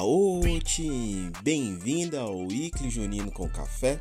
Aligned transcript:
Aote, 0.00 1.30
bem-vinda 1.42 2.20
ao 2.20 2.46
Weekly 2.46 2.88
Junino 2.88 3.30
com 3.30 3.46
Café. 3.50 4.00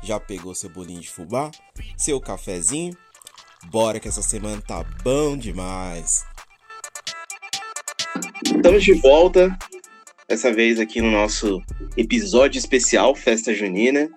Já 0.00 0.20
pegou 0.20 0.54
seu 0.54 0.70
bolinho 0.70 1.00
de 1.00 1.10
fubá? 1.10 1.50
Seu 1.96 2.20
cafezinho? 2.20 2.96
Bora 3.64 3.98
que 3.98 4.06
essa 4.06 4.22
semana 4.22 4.62
tá 4.62 4.84
bom 5.02 5.36
demais! 5.36 6.24
Estamos 8.44 8.84
de 8.84 8.92
volta, 8.92 9.58
dessa 10.28 10.52
vez 10.52 10.78
aqui 10.78 11.02
no 11.02 11.10
nosso 11.10 11.60
episódio 11.96 12.60
especial 12.60 13.12
Festa 13.16 13.52
Junina. 13.52 14.08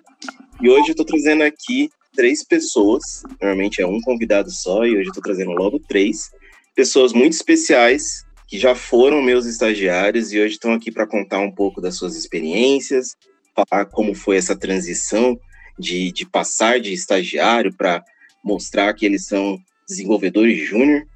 E 0.62 0.70
hoje 0.70 0.90
eu 0.90 0.94
tô 0.94 1.04
trazendo 1.04 1.42
aqui 1.42 1.90
três 2.14 2.44
pessoas, 2.44 3.24
normalmente 3.42 3.82
é 3.82 3.86
um 3.88 4.00
convidado 4.02 4.52
só, 4.52 4.84
e 4.84 4.96
hoje 4.96 5.08
eu 5.08 5.14
tô 5.14 5.20
trazendo 5.20 5.50
logo 5.50 5.80
três 5.80 6.30
pessoas 6.76 7.12
muito 7.12 7.32
especiais 7.32 8.24
que 8.48 8.58
já 8.58 8.74
foram 8.74 9.20
meus 9.20 9.44
estagiários 9.44 10.32
e 10.32 10.40
hoje 10.40 10.54
estão 10.54 10.72
aqui 10.72 10.90
para 10.90 11.06
contar 11.06 11.38
um 11.38 11.52
pouco 11.52 11.82
das 11.82 11.96
suas 11.96 12.16
experiências, 12.16 13.14
falar 13.54 13.84
como 13.84 14.14
foi 14.14 14.38
essa 14.38 14.56
transição 14.56 15.38
de, 15.78 16.10
de 16.10 16.24
passar 16.24 16.80
de 16.80 16.94
estagiário 16.94 17.76
para 17.76 18.02
mostrar 18.42 18.94
que 18.94 19.04
eles 19.04 19.26
são 19.26 19.58
desenvolvedores 19.86 20.66
júnior 20.66 21.06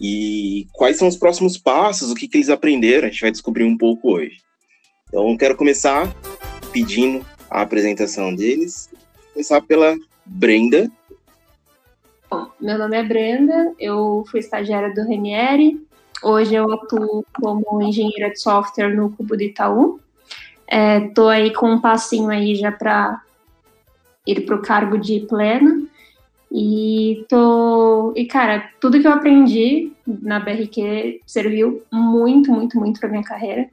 e 0.00 0.66
quais 0.72 0.96
são 0.96 1.06
os 1.06 1.16
próximos 1.16 1.58
passos, 1.58 2.10
o 2.10 2.14
que, 2.14 2.26
que 2.26 2.38
eles 2.38 2.48
aprenderam, 2.48 3.06
a 3.06 3.10
gente 3.10 3.20
vai 3.20 3.30
descobrir 3.30 3.64
um 3.64 3.76
pouco 3.76 4.14
hoje. 4.14 4.38
Então, 5.08 5.36
quero 5.36 5.54
começar 5.54 6.10
pedindo 6.72 7.24
a 7.50 7.60
apresentação 7.60 8.34
deles. 8.34 8.88
Vou 8.92 9.32
começar 9.34 9.60
pela 9.60 9.94
Brenda. 10.24 10.90
Bom, 12.30 12.50
meu 12.58 12.78
nome 12.78 12.96
é 12.96 13.02
Brenda, 13.02 13.74
eu 13.78 14.24
fui 14.30 14.40
estagiária 14.40 14.94
do 14.94 15.06
Renieri, 15.06 15.78
Hoje 16.22 16.54
eu 16.54 16.72
atuo 16.72 17.24
como 17.40 17.82
engenheira 17.82 18.30
de 18.30 18.40
software 18.40 18.94
no 18.94 19.10
Cubo 19.10 19.36
de 19.36 19.46
Itaú. 19.46 20.00
Estou 20.68 21.30
é, 21.30 21.36
aí 21.36 21.52
com 21.52 21.70
um 21.70 21.80
passinho 21.80 22.30
aí 22.30 22.54
já 22.54 22.70
para 22.70 23.20
ir 24.26 24.42
para 24.42 24.56
o 24.56 24.62
cargo 24.62 24.98
de 24.98 25.20
pleno. 25.20 25.88
E 26.50 27.24
tô. 27.28 28.12
E, 28.14 28.26
cara, 28.26 28.70
tudo 28.80 29.00
que 29.00 29.06
eu 29.06 29.12
aprendi 29.12 29.92
na 30.06 30.38
BRQ 30.38 31.20
serviu 31.26 31.82
muito, 31.90 32.52
muito, 32.52 32.78
muito 32.78 33.00
para 33.00 33.08
minha 33.08 33.24
carreira. 33.24 33.68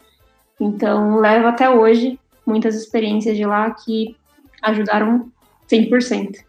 Então, 0.59 1.19
levo 1.19 1.47
até 1.47 1.69
hoje 1.69 2.19
muitas 2.45 2.75
experiências 2.75 3.37
de 3.37 3.45
lá 3.45 3.69
que 3.71 4.15
ajudaram 4.61 5.31
100%. 5.69 6.39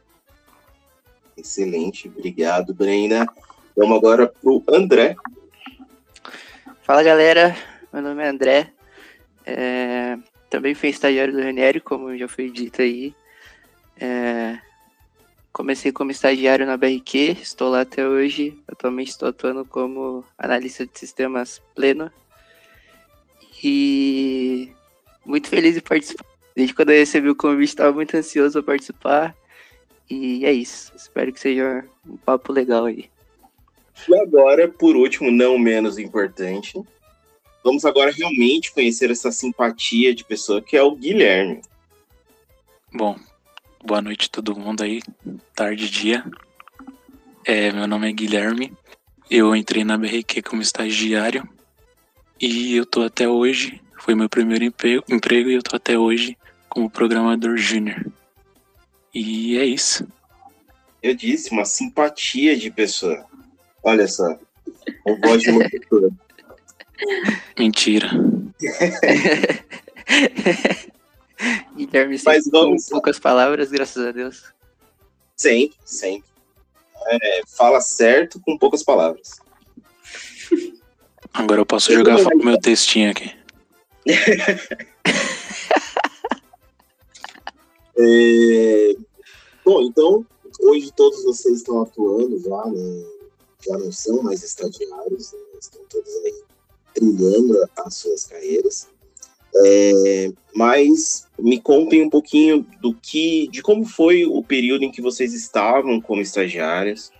Excelente, 1.36 2.08
obrigado, 2.08 2.72
Brenda. 2.72 3.26
Vamos 3.76 3.98
agora 3.98 4.28
para 4.28 4.50
o 4.50 4.62
André. 4.68 5.16
Fala 6.90 7.04
galera, 7.04 7.56
meu 7.92 8.02
nome 8.02 8.20
é 8.20 8.28
André, 8.28 8.72
é, 9.46 10.18
também 10.50 10.74
fui 10.74 10.88
estagiário 10.88 11.32
do 11.32 11.40
Renieri, 11.40 11.78
como 11.80 12.18
já 12.18 12.26
foi 12.26 12.50
dito 12.50 12.82
aí. 12.82 13.14
É, 13.96 14.58
comecei 15.52 15.92
como 15.92 16.10
estagiário 16.10 16.66
na 16.66 16.76
BRQ, 16.76 17.36
estou 17.40 17.70
lá 17.70 17.82
até 17.82 18.04
hoje, 18.04 18.60
atualmente 18.66 19.10
estou 19.10 19.28
atuando 19.28 19.64
como 19.64 20.24
analista 20.36 20.84
de 20.84 20.98
sistemas 20.98 21.62
pleno. 21.76 22.10
E 23.62 24.72
muito 25.24 25.48
feliz 25.48 25.76
de 25.76 25.82
participar. 25.82 26.26
Desde 26.56 26.74
quando 26.74 26.90
eu 26.90 26.98
recebi 26.98 27.30
o 27.30 27.36
convite, 27.36 27.68
estava 27.68 27.92
muito 27.92 28.16
ansioso 28.16 28.64
para 28.64 28.72
participar. 28.72 29.36
E 30.10 30.44
é 30.44 30.52
isso. 30.52 30.92
Espero 30.96 31.32
que 31.32 31.38
seja 31.38 31.84
um 32.04 32.16
papo 32.16 32.52
legal 32.52 32.86
aí. 32.86 33.08
E 34.08 34.16
agora, 34.16 34.68
por 34.68 34.96
último, 34.96 35.30
não 35.30 35.58
menos 35.58 35.98
importante, 35.98 36.80
vamos 37.62 37.84
agora 37.84 38.10
realmente 38.10 38.72
conhecer 38.72 39.10
essa 39.10 39.30
simpatia 39.30 40.14
de 40.14 40.24
pessoa 40.24 40.62
que 40.62 40.76
é 40.76 40.82
o 40.82 40.94
Guilherme. 40.94 41.60
Bom, 42.92 43.16
boa 43.84 44.02
noite 44.02 44.30
todo 44.30 44.58
mundo 44.58 44.82
aí, 44.82 45.00
tarde 45.54 45.88
dia. 45.88 46.24
É, 47.44 47.70
meu 47.72 47.86
nome 47.86 48.08
é 48.08 48.12
Guilherme, 48.12 48.72
eu 49.30 49.54
entrei 49.54 49.84
na 49.84 49.96
BRQ 49.96 50.42
como 50.42 50.62
estagiário 50.62 51.48
e 52.40 52.76
eu 52.76 52.84
tô 52.84 53.02
até 53.02 53.28
hoje, 53.28 53.80
foi 53.98 54.14
meu 54.14 54.28
primeiro 54.28 54.64
emprego, 54.64 55.04
emprego 55.08 55.50
e 55.50 55.54
eu 55.54 55.62
tô 55.62 55.76
até 55.76 55.98
hoje 55.98 56.36
como 56.68 56.90
programador 56.90 57.56
júnior. 57.56 58.06
E 59.12 59.58
é 59.58 59.64
isso. 59.64 60.06
Eu 61.02 61.14
disse, 61.14 61.50
uma 61.50 61.64
simpatia 61.64 62.56
de 62.56 62.70
pessoa. 62.70 63.24
Olha 63.82 64.06
só. 64.06 64.38
O 65.04 65.16
voz 65.16 65.42
de 65.42 65.50
locutora. 65.50 66.10
Mentira. 67.58 68.08
Guilherme 71.74 72.20
Mas 72.24 72.46
vamos... 72.50 72.84
com 72.84 72.90
poucas 72.92 73.18
palavras, 73.18 73.70
graças 73.70 74.06
a 74.06 74.12
Deus. 74.12 74.52
Sempre, 75.36 75.78
sempre. 75.84 76.28
É, 77.06 77.40
fala 77.56 77.80
certo 77.80 78.38
com 78.40 78.58
poucas 78.58 78.82
palavras. 78.82 79.40
Agora 81.32 81.60
eu 81.60 81.66
posso 81.66 81.92
jogar 81.92 82.18
o 82.20 82.44
meu 82.44 82.58
textinho 82.60 83.10
aqui. 83.10 83.34
é... 87.96 88.94
Bom, 89.64 89.82
então, 89.82 90.26
hoje 90.60 90.92
todos 90.92 91.24
vocês 91.24 91.56
estão 91.58 91.80
atuando 91.82 92.38
já, 92.40 92.66
né? 92.66 93.04
Já 93.66 93.78
não 93.78 93.92
são 93.92 94.22
mais 94.22 94.42
estagiários, 94.42 95.32
né? 95.32 95.38
estão 95.60 95.82
todos 95.88 96.14
aí 96.24 96.42
trilhando 96.94 97.68
as 97.78 97.94
suas 97.94 98.24
carreiras. 98.24 98.88
É, 99.54 100.30
mas 100.54 101.26
me 101.38 101.60
contem 101.60 102.02
um 102.02 102.10
pouquinho 102.10 102.64
do 102.80 102.94
que, 102.94 103.48
de 103.48 103.62
como 103.62 103.84
foi 103.84 104.24
o 104.24 104.42
período 104.42 104.84
em 104.84 104.92
que 104.92 105.02
vocês 105.02 105.34
estavam 105.34 106.00
como 106.00 106.22
estagiários, 106.22 107.10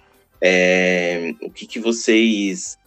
é, 0.40 1.34
o 1.42 1.50
que, 1.50 1.66
que 1.66 1.80
vocês 1.80 2.78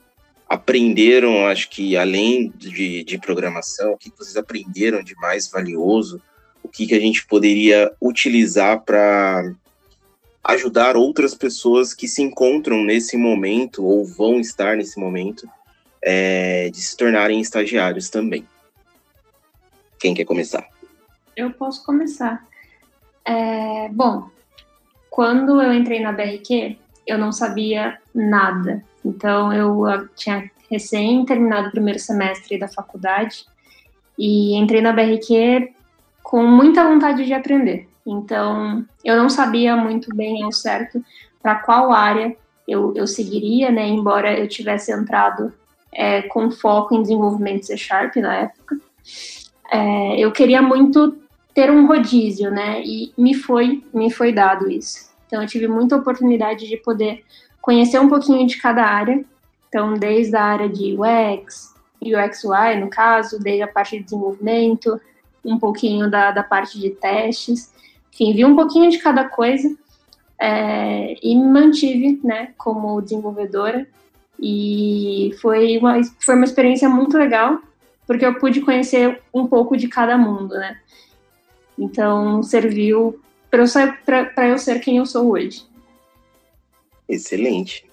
aprenderam, 0.48 1.48
acho 1.48 1.70
que 1.70 1.98
além 1.98 2.52
de, 2.56 3.04
de 3.04 3.18
programação, 3.18 3.94
o 3.94 3.98
que, 3.98 4.10
que 4.10 4.18
vocês 4.18 4.38
aprenderam 4.38 5.04
de 5.04 5.16
mais 5.16 5.50
valioso, 5.50 6.22
o 6.64 6.70
que, 6.70 6.88
que 6.88 6.96
a 6.96 7.00
gente 7.00 7.26
poderia 7.26 7.92
utilizar 8.02 8.82
para 8.82 9.54
ajudar 10.44 10.98
outras 10.98 11.34
pessoas 11.34 11.94
que 11.94 12.08
se 12.08 12.22
encontram 12.22 12.84
nesse 12.84 13.16
momento 13.16 13.86
ou 13.86 14.04
vão 14.04 14.40
estar 14.40 14.76
nesse 14.76 15.00
momento 15.00 15.48
é, 16.02 16.70
de 16.70 16.82
se 16.82 16.98
tornarem 16.98 17.40
estagiários 17.40 18.10
também. 18.10 18.46
Quem 19.98 20.14
quer 20.14 20.26
começar? 20.26 20.68
Eu 21.36 21.52
posso 21.52 21.86
começar. 21.86 22.46
É, 23.24 23.88
bom, 23.90 24.30
quando 25.10 25.62
eu 25.62 25.74
entrei 25.74 26.02
na 26.02 26.12
BRQ, 26.12 26.78
eu 27.08 27.18
não 27.18 27.32
sabia 27.32 27.98
nada. 28.14 28.84
Então, 29.04 29.54
eu 29.54 30.08
tinha 30.10 30.52
recém 30.70 31.24
terminado 31.26 31.70
o 31.70 31.72
primeiro 31.72 32.00
semestre 32.00 32.58
da 32.58 32.68
faculdade 32.68 33.46
e 34.18 34.56
entrei 34.56 34.82
na 34.82 34.92
BRQ 34.92 35.74
com 36.22 36.46
muita 36.46 36.84
vontade 36.84 37.26
de 37.26 37.34
aprender. 37.34 37.88
Então, 38.06 38.86
eu 39.04 39.16
não 39.16 39.30
sabia 39.30 39.76
muito 39.76 40.14
bem 40.16 40.44
ao 40.44 40.52
certo 40.52 41.04
para 41.42 41.56
qual 41.56 41.92
área 41.92 42.36
eu, 42.68 42.94
eu 42.96 43.08
seguiria, 43.08 43.72
né? 43.72 43.88
Embora 43.88 44.38
eu 44.38 44.48
tivesse 44.48 44.92
entrado 44.92 45.54
é, 45.92 46.22
com 46.24 46.52
foco 46.52 46.96
em 46.96 47.02
desenvolvimento 47.02 47.66
C 47.66 47.78
Sharp 47.78 48.16
na 48.18 48.36
época. 48.36 48.80
É, 49.72 50.20
eu 50.20 50.32
queria 50.32 50.62
muito 50.62 51.18
ter 51.54 51.72
um 51.72 51.88
rodízio, 51.88 52.52
né? 52.52 52.82
E 52.84 53.14
me 53.18 53.34
foi, 53.34 53.84
me 53.94 54.10
foi 54.12 54.32
dado 54.32 54.70
isso. 54.70 55.12
Então, 55.28 55.42
eu 55.42 55.48
tive 55.48 55.68
muita 55.68 55.96
oportunidade 55.96 56.68
de 56.68 56.78
poder 56.78 57.24
conhecer 57.62 58.00
um 58.00 58.10
pouquinho 58.10 58.46
de 58.46 58.58
cada 58.58 58.84
área. 58.84 59.24
Então, 59.68 59.94
desde 59.94 60.36
a 60.36 60.44
área 60.44 60.70
de 60.70 60.96
UX, 60.96 61.74
UX 62.02 62.44
UI, 62.44 62.76
no 62.80 62.90
caso, 62.90 63.40
desde 63.40 63.64
a 63.64 63.68
parte 63.68 63.98
de 63.98 64.04
desenvolvimento, 64.04 65.00
um 65.44 65.58
pouquinho 65.58 66.10
da, 66.10 66.32
da 66.32 66.44
parte 66.44 66.80
de 66.80 66.92
testes 66.92 67.73
enfim, 68.14 68.34
vi 68.34 68.46
um 68.46 68.56
pouquinho 68.56 68.92
de 68.92 69.00
cada 69.00 69.28
coisa 69.28 69.76
é, 70.40 71.16
e 71.22 71.36
me 71.36 71.46
mantive, 71.46 72.20
né, 72.24 72.54
como 72.58 73.02
desenvolvedora. 73.02 73.88
E 74.40 75.36
foi 75.42 75.78
uma, 75.78 76.00
foi 76.20 76.36
uma 76.36 76.46
experiência 76.46 76.88
muito 76.88 77.18
legal, 77.18 77.60
porque 78.06 78.26
eu 78.26 78.38
pude 78.38 78.62
conhecer 78.62 79.20
um 79.34 79.48
pouco 79.48 79.76
de 79.76 79.88
cada 79.88 80.16
mundo, 80.18 80.54
né. 80.56 80.80
Então, 81.78 82.44
serviu 82.44 83.20
para 83.50 83.64
eu, 83.64 84.50
eu 84.50 84.58
ser 84.60 84.80
quem 84.80 84.98
eu 84.98 85.06
sou 85.08 85.32
hoje. 85.32 85.66
Excelente. 87.10 87.86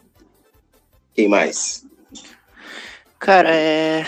Quem 1.15 1.29
mais? 1.29 1.87
Cara, 3.19 3.55
é... 3.55 4.05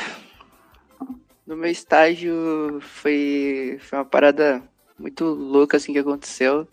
no 1.46 1.56
meu 1.56 1.70
estágio 1.70 2.80
foi, 2.80 3.78
foi 3.80 3.98
uma 3.98 4.04
parada 4.04 4.62
muito 5.02 5.24
louca 5.24 5.76
assim 5.76 5.92
que 5.92 5.98
aconteceu, 5.98 6.66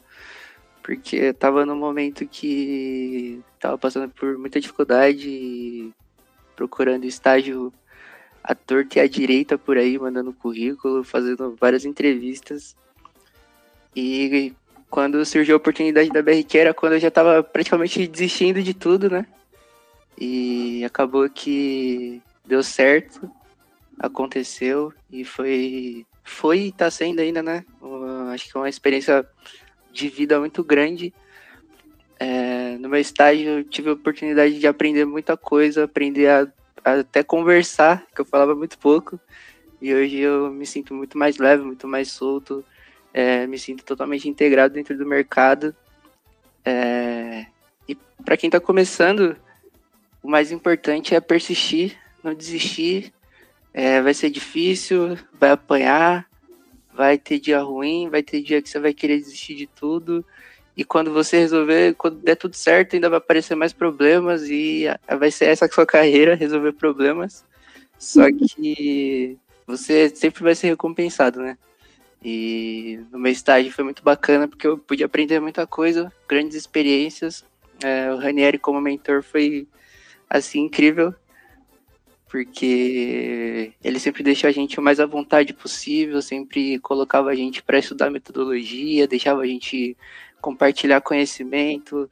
porque 0.83 1.33
tava 1.33 1.65
num 1.65 1.75
momento 1.75 2.25
que 2.27 3.41
tava 3.59 3.77
passando 3.77 4.09
por 4.09 4.37
muita 4.37 4.61
dificuldade, 4.61 5.91
procurando 6.55 7.05
estágio 7.05 7.73
a 8.43 8.55
torta 8.55 8.99
e 8.99 9.01
a 9.01 9.07
direita 9.07 9.57
por 9.57 9.77
aí, 9.77 9.97
mandando 9.97 10.31
currículo, 10.31 11.03
fazendo 11.03 11.55
várias 11.59 11.85
entrevistas. 11.85 12.75
E 13.95 14.53
quando 14.89 15.25
surgiu 15.25 15.55
a 15.55 15.57
oportunidade 15.57 16.09
da 16.09 16.21
BRQ 16.21 16.57
era 16.57 16.73
quando 16.73 16.93
eu 16.93 16.99
já 16.99 17.09
estava 17.09 17.43
praticamente 17.43 18.07
desistindo 18.07 18.61
de 18.61 18.73
tudo, 18.73 19.09
né? 19.09 19.25
E 20.17 20.83
acabou 20.85 21.29
que 21.29 22.21
deu 22.45 22.63
certo, 22.63 23.29
aconteceu 23.99 24.93
e 25.11 25.23
foi 25.23 26.05
foi 26.23 26.73
tá 26.75 26.89
sendo 26.91 27.19
ainda, 27.19 27.41
né? 27.41 27.65
Acho 28.31 28.49
que 28.49 28.57
é 28.57 28.59
uma 28.59 28.69
experiência 28.69 29.25
de 29.91 30.09
vida 30.09 30.39
muito 30.39 30.63
grande. 30.63 31.13
É, 32.19 32.77
no 32.77 32.89
meu 32.89 32.99
estágio 32.99 33.59
eu 33.59 33.63
tive 33.63 33.89
a 33.89 33.93
oportunidade 33.93 34.59
de 34.59 34.67
aprender 34.67 35.05
muita 35.05 35.37
coisa, 35.37 35.85
aprender 35.85 36.27
a, 36.27 36.47
a 36.83 36.99
até 36.99 37.23
conversar, 37.23 38.05
que 38.13 38.21
eu 38.21 38.25
falava 38.25 38.53
muito 38.53 38.77
pouco. 38.77 39.19
E 39.81 39.93
hoje 39.93 40.17
eu 40.17 40.51
me 40.51 40.65
sinto 40.65 40.93
muito 40.93 41.17
mais 41.17 41.37
leve, 41.37 41.63
muito 41.63 41.87
mais 41.87 42.11
solto, 42.11 42.63
é, 43.13 43.47
me 43.47 43.57
sinto 43.57 43.83
totalmente 43.85 44.27
integrado 44.27 44.73
dentro 44.73 44.97
do 44.97 45.05
mercado. 45.05 45.73
É, 46.65 47.45
e 47.87 47.95
para 48.25 48.35
quem 48.35 48.49
está 48.49 48.59
começando, 48.59 49.37
o 50.21 50.29
mais 50.29 50.51
importante 50.51 51.15
é 51.15 51.21
persistir, 51.21 51.97
não 52.23 52.33
desistir. 52.33 53.13
É, 53.73 54.01
vai 54.01 54.13
ser 54.13 54.29
difícil, 54.29 55.17
vai 55.33 55.51
apanhar, 55.51 56.28
vai 56.99 57.17
ter 57.17 57.39
dia 57.39 57.61
ruim, 57.61 58.09
vai 58.09 58.21
ter 58.21 58.41
dia 58.41 58.61
que 58.61 58.67
você 58.67 58.77
vai 58.77 58.93
querer 58.93 59.19
desistir 59.19 59.55
de 59.55 59.65
tudo. 59.67 60.25
E 60.75 60.83
quando 60.83 61.13
você 61.13 61.39
resolver, 61.39 61.95
quando 61.95 62.17
der 62.17 62.35
tudo 62.35 62.57
certo, 62.57 62.93
ainda 62.93 63.09
vai 63.09 63.19
aparecer 63.19 63.55
mais 63.55 63.71
problemas 63.71 64.43
e 64.49 64.83
vai 65.17 65.31
ser 65.31 65.45
essa 65.45 65.63
a 65.63 65.71
sua 65.71 65.85
carreira, 65.87 66.35
resolver 66.35 66.73
problemas. 66.73 67.45
Só 67.97 68.29
que 68.29 69.37
você 69.65 70.09
sempre 70.13 70.43
vai 70.43 70.53
ser 70.53 70.67
recompensado, 70.67 71.39
né? 71.39 71.57
E 72.21 72.99
no 73.13 73.17
meu 73.17 73.31
estágio 73.31 73.71
foi 73.71 73.85
muito 73.85 74.03
bacana 74.03 74.45
porque 74.45 74.67
eu 74.67 74.77
pude 74.77 75.01
aprender 75.01 75.39
muita 75.39 75.65
coisa, 75.65 76.11
grandes 76.27 76.57
experiências. 76.57 77.45
É, 77.81 78.11
o 78.11 78.17
Ranieri 78.17 78.57
como 78.57 78.81
mentor 78.81 79.23
foi 79.23 79.65
assim 80.29 80.63
incrível, 80.65 81.15
porque 82.29 83.73
ele 83.83 83.99
sempre 83.99 84.21
deixou 84.21 84.47
a 84.47 84.51
gente 84.51 84.79
o 84.79 84.83
mais 84.83 84.99
à 84.99 85.05
vontade 85.05 85.51
possível, 85.51 86.21
sempre 86.21 86.77
colocava 86.79 87.31
a 87.31 87.35
gente 87.35 87.63
para 87.63 87.79
estudar 87.79 88.11
metodologia, 88.11 89.07
deixava 89.07 89.41
a 89.41 89.47
gente 89.47 89.97
compartilhar 90.39 91.01
conhecimento. 91.01 92.09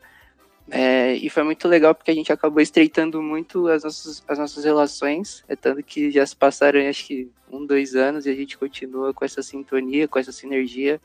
É, 0.69 1.13
e 1.13 1.29
foi 1.29 1.43
muito 1.43 1.67
legal 1.67 1.93
porque 1.95 2.11
a 2.11 2.15
gente 2.15 2.33
acabou 2.33 2.59
estreitando 2.61 3.21
muito 3.21 3.67
as 3.67 3.83
nossas, 3.83 4.23
as 4.27 4.39
nossas 4.39 4.65
relações, 4.65 5.45
é 5.47 5.55
tanto 5.55 5.81
que 5.83 6.11
já 6.11 6.25
se 6.25 6.35
passaram 6.35 6.81
acho 6.89 7.05
que 7.05 7.29
um, 7.49 7.65
dois 7.65 7.95
anos 7.95 8.25
e 8.25 8.31
a 8.31 8.35
gente 8.35 8.57
continua 8.57 9.13
com 9.13 9.23
essa 9.23 9.41
sintonia, 9.41 10.07
com 10.07 10.19
essa 10.19 10.31
sinergia, 10.31 10.99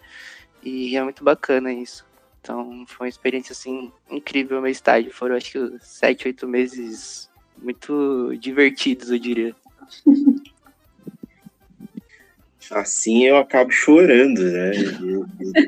e 0.62 0.97
é 0.97 1.03
muito 1.05 1.23
bacana 1.23 1.73
isso. 1.73 2.05
Então 2.41 2.85
foi 2.88 3.06
uma 3.06 3.11
experiência 3.11 3.53
assim 3.53 3.93
incrível 4.11 4.61
meu 4.61 4.70
estágio. 4.70 5.12
Foram 5.12 5.37
acho 5.37 5.53
que 5.53 5.79
sete, 5.81 6.26
oito 6.26 6.49
meses 6.49 7.31
muito 7.60 8.34
divertidos, 8.38 9.10
eu 9.10 9.19
diria. 9.19 9.54
Assim 12.70 13.25
eu 13.26 13.37
acabo 13.37 13.70
chorando, 13.70 14.43
né? 14.43 14.70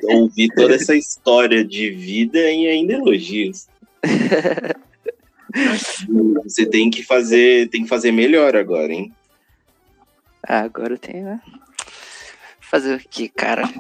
Ouvir 0.05 0.49
toda 0.55 0.75
essa 0.75 0.97
história 0.97 1.65
de 1.65 1.91
vida 1.91 2.39
e 2.39 2.67
ainda 2.67 2.95
elogios. 2.95 3.69
Você 6.45 6.67
tem 6.67 6.91
que 6.91 7.03
fazer, 7.03 7.69
tem 7.69 7.83
que 7.83 7.89
fazer 7.89 8.11
melhor 8.11 8.57
agora, 8.57 8.93
hein? 8.93 9.15
Ah, 10.43 10.61
agora 10.61 10.99
tem, 10.99 11.23
né? 11.23 11.41
Fazer 12.61 12.97
o 12.97 12.99
que, 12.99 13.29
cara? 13.29 13.71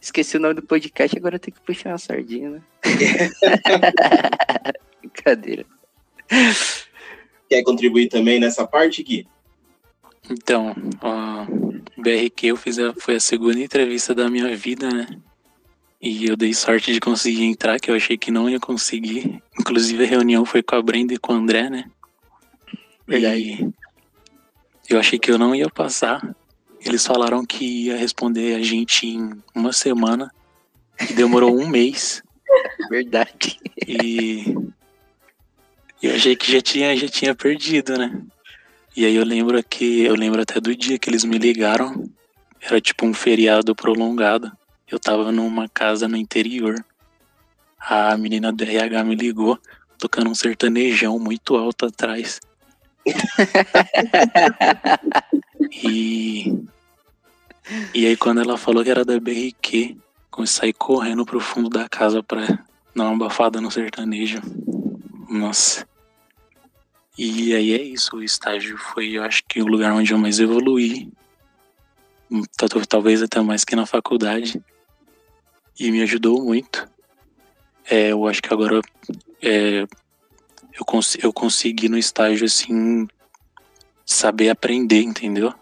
Esqueci 0.00 0.36
o 0.36 0.40
nome 0.40 0.54
do 0.54 0.62
podcast, 0.62 1.16
agora 1.16 1.38
tem 1.38 1.52
que 1.52 1.60
puxar 1.60 1.90
uma 1.90 1.98
sardinha, 1.98 2.50
né? 2.50 2.62
Brincadeira. 5.02 5.66
Quer 7.48 7.62
contribuir 7.62 8.08
também 8.08 8.38
nessa 8.38 8.66
parte, 8.66 9.02
Gui? 9.02 9.26
Então, 10.30 10.74
a 11.00 11.46
BRQ 11.96 12.46
eu 12.48 12.56
fiz 12.56 12.78
a, 12.78 12.92
foi 12.94 13.16
a 13.16 13.20
segunda 13.20 13.58
entrevista 13.58 14.14
da 14.14 14.28
minha 14.28 14.54
vida, 14.56 14.88
né? 14.90 15.06
E 16.00 16.26
eu 16.26 16.36
dei 16.36 16.54
sorte 16.54 16.92
de 16.92 17.00
conseguir 17.00 17.44
entrar, 17.44 17.80
que 17.80 17.90
eu 17.90 17.94
achei 17.94 18.16
que 18.16 18.30
não 18.30 18.48
ia 18.48 18.60
conseguir. 18.60 19.42
Inclusive 19.58 20.04
a 20.04 20.06
reunião 20.06 20.44
foi 20.44 20.62
com 20.62 20.76
a 20.76 20.82
Brenda 20.82 21.14
e 21.14 21.18
com 21.18 21.32
o 21.32 21.36
André, 21.36 21.68
né? 21.68 21.90
Verdade. 23.06 23.68
E 24.88 24.92
eu 24.92 25.00
achei 25.00 25.18
que 25.18 25.30
eu 25.30 25.38
não 25.38 25.54
ia 25.54 25.68
passar. 25.68 26.36
Eles 26.84 27.04
falaram 27.04 27.44
que 27.44 27.86
ia 27.86 27.96
responder 27.96 28.54
a 28.54 28.62
gente 28.62 29.08
em 29.08 29.32
uma 29.54 29.72
semana. 29.72 30.32
E 31.10 31.14
demorou 31.14 31.58
um 31.58 31.68
mês. 31.68 32.22
Verdade. 32.88 33.58
E 33.86 34.54
eu 36.02 36.14
achei 36.14 36.36
que 36.36 36.52
já 36.52 36.60
tinha, 36.60 36.96
já 36.96 37.08
tinha 37.08 37.34
perdido, 37.34 37.98
né? 37.98 38.22
E 38.96 39.04
aí 39.04 39.14
eu 39.14 39.24
lembro 39.24 39.62
que 39.62 40.02
eu 40.02 40.14
lembro 40.14 40.40
até 40.40 40.60
do 40.60 40.74
dia 40.74 40.98
que 40.98 41.10
eles 41.10 41.24
me 41.24 41.38
ligaram. 41.38 42.08
Era 42.60 42.80
tipo 42.80 43.06
um 43.06 43.14
feriado 43.14 43.74
prolongado. 43.74 44.50
Eu 44.90 44.98
tava 44.98 45.30
numa 45.30 45.68
casa 45.68 46.08
no 46.08 46.16
interior. 46.16 46.84
A 47.78 48.16
menina 48.16 48.52
do 48.52 48.64
RH 48.64 49.04
me 49.04 49.14
ligou, 49.14 49.58
tocando 49.98 50.30
um 50.30 50.34
sertanejão 50.34 51.18
muito 51.18 51.56
alto 51.56 51.86
atrás. 51.86 52.40
e 55.72 56.52
e 57.94 58.06
aí 58.06 58.16
quando 58.16 58.40
ela 58.40 58.56
falou 58.56 58.82
que 58.82 58.90
era 58.90 59.04
da 59.04 59.20
BRQ, 59.20 59.96
comecei 60.30 60.56
a 60.56 60.60
sair 60.62 60.72
correndo 60.72 61.24
pro 61.24 61.40
fundo 61.40 61.68
da 61.68 61.88
casa 61.88 62.22
pra 62.22 62.46
dar 62.94 63.04
uma 63.04 63.26
abafada 63.26 63.60
no 63.60 63.70
sertanejo. 63.70 64.40
Nossa. 65.28 65.86
E 67.16 67.54
aí 67.54 67.74
é 67.74 67.82
isso, 67.82 68.16
o 68.16 68.22
estágio 68.22 68.78
foi, 68.78 69.10
eu 69.10 69.24
acho 69.24 69.42
que 69.48 69.60
o 69.60 69.66
lugar 69.66 69.92
onde 69.92 70.12
eu 70.12 70.18
mais 70.18 70.38
evoluí. 70.38 71.10
Talvez 72.88 73.22
até 73.22 73.40
mais 73.40 73.64
que 73.64 73.74
na 73.74 73.86
faculdade. 73.86 74.62
E 75.78 75.90
me 75.90 76.02
ajudou 76.02 76.42
muito. 76.42 76.88
É, 77.90 78.12
eu 78.12 78.26
acho 78.26 78.42
que 78.42 78.52
agora 78.52 78.80
é, 79.42 79.86
eu, 80.78 80.84
cons 80.84 81.16
eu 81.20 81.32
consegui 81.32 81.88
no 81.88 81.98
estágio 81.98 82.46
assim 82.46 83.08
saber 84.04 84.50
aprender, 84.50 85.02
entendeu? 85.02 85.52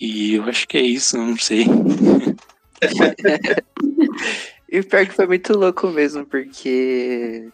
E 0.00 0.34
eu 0.34 0.44
acho 0.44 0.68
que 0.68 0.78
é 0.78 0.82
isso, 0.82 1.16
não 1.16 1.36
sei. 1.36 1.66
e 4.68 4.82
pior 4.82 5.06
que 5.06 5.12
foi 5.12 5.26
muito 5.26 5.56
louco 5.56 5.88
mesmo, 5.88 6.26
porque 6.26 7.48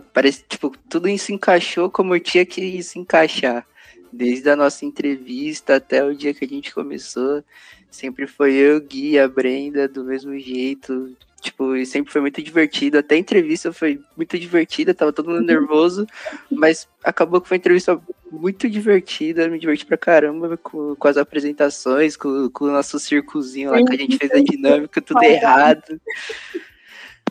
parece, 0.00 0.44
tipo, 0.48 0.72
tudo 0.88 1.08
se 1.18 1.32
encaixou 1.32 1.90
como 1.90 2.18
tinha 2.18 2.44
que 2.44 2.82
se 2.82 2.98
encaixar. 2.98 3.66
Desde 4.12 4.48
a 4.48 4.56
nossa 4.56 4.84
entrevista 4.84 5.76
até 5.76 6.04
o 6.04 6.14
dia 6.14 6.32
que 6.32 6.44
a 6.44 6.48
gente 6.48 6.72
começou, 6.72 7.42
sempre 7.90 8.26
foi 8.26 8.54
eu, 8.54 8.80
Gui, 8.80 9.18
a 9.18 9.26
Brenda, 9.26 9.88
do 9.88 10.04
mesmo 10.04 10.38
jeito. 10.38 11.16
Tipo, 11.40 11.76
e 11.76 11.84
sempre 11.84 12.12
foi 12.12 12.20
muito 12.20 12.42
divertido. 12.42 12.98
Até 12.98 13.16
a 13.16 13.18
entrevista 13.18 13.72
foi 13.72 14.00
muito 14.16 14.38
divertida, 14.38 14.94
tava 14.94 15.12
todo 15.12 15.30
mundo 15.30 15.42
nervoso, 15.42 16.06
mas 16.50 16.88
acabou 17.02 17.40
que 17.40 17.48
foi 17.48 17.56
uma 17.56 17.60
entrevista 17.60 18.00
muito 18.30 18.68
divertida, 18.68 19.48
me 19.48 19.58
diverti 19.58 19.84
pra 19.84 19.96
caramba 19.96 20.56
com, 20.56 20.96
com 20.96 21.08
as 21.08 21.16
apresentações, 21.16 22.16
com, 22.16 22.48
com 22.50 22.64
o 22.64 22.70
nosso 22.72 22.98
circozinho 22.98 23.72
lá 23.72 23.84
que 23.84 23.94
a 23.94 23.98
gente 23.98 24.16
fez 24.16 24.30
a 24.32 24.42
dinâmica, 24.42 25.02
tudo 25.02 25.22
errado. 25.22 26.00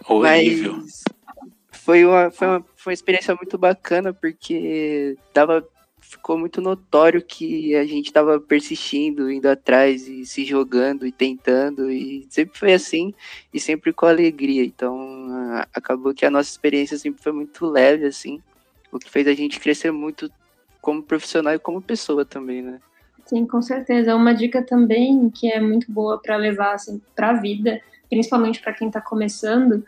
Horrível. 0.08 0.78
Mas 0.78 1.04
foi 1.84 2.06
uma, 2.06 2.32
foi 2.32 2.48
uma, 2.48 2.66
foi 2.78 2.92
uma 2.92 2.94
experiência 2.94 3.36
muito 3.36 3.58
bacana, 3.58 4.14
porque 4.14 5.18
dava, 5.34 5.68
ficou 6.00 6.38
muito 6.38 6.62
notório 6.62 7.22
que 7.22 7.76
a 7.76 7.84
gente 7.84 8.06
estava 8.06 8.40
persistindo, 8.40 9.30
indo 9.30 9.50
atrás 9.50 10.08
e 10.08 10.26
se 10.26 10.46
jogando 10.46 11.06
e 11.06 11.12
tentando, 11.12 11.92
e 11.92 12.26
sempre 12.30 12.58
foi 12.58 12.74
assim, 12.74 13.14
e 13.54 13.60
sempre 13.60 13.92
com 13.92 14.06
alegria. 14.06 14.64
Então, 14.64 15.28
acabou 15.74 16.14
que 16.14 16.26
a 16.26 16.32
nossa 16.32 16.50
experiência 16.50 16.98
sempre 16.98 17.22
foi 17.22 17.34
muito 17.34 17.66
leve, 17.66 18.06
assim, 18.06 18.42
o 18.90 18.98
que 18.98 19.10
fez 19.10 19.28
a 19.28 19.34
gente 19.34 19.60
crescer 19.60 19.92
muito 19.92 20.32
como 20.80 21.04
profissional 21.04 21.54
e 21.54 21.60
como 21.60 21.82
pessoa 21.82 22.24
também, 22.24 22.62
né? 22.62 22.80
Sim, 23.26 23.46
com 23.46 23.62
certeza. 23.62 24.16
Uma 24.16 24.34
dica 24.34 24.62
também 24.62 25.30
que 25.30 25.52
é 25.52 25.60
muito 25.60 25.92
boa 25.92 26.18
para 26.22 26.38
levar 26.38 26.76
assim, 26.76 27.02
para 27.14 27.32
a 27.32 27.34
vida, 27.34 27.82
principalmente 28.10 28.62
para 28.62 28.74
quem 28.74 28.88
está 28.88 29.02
começando, 29.02 29.86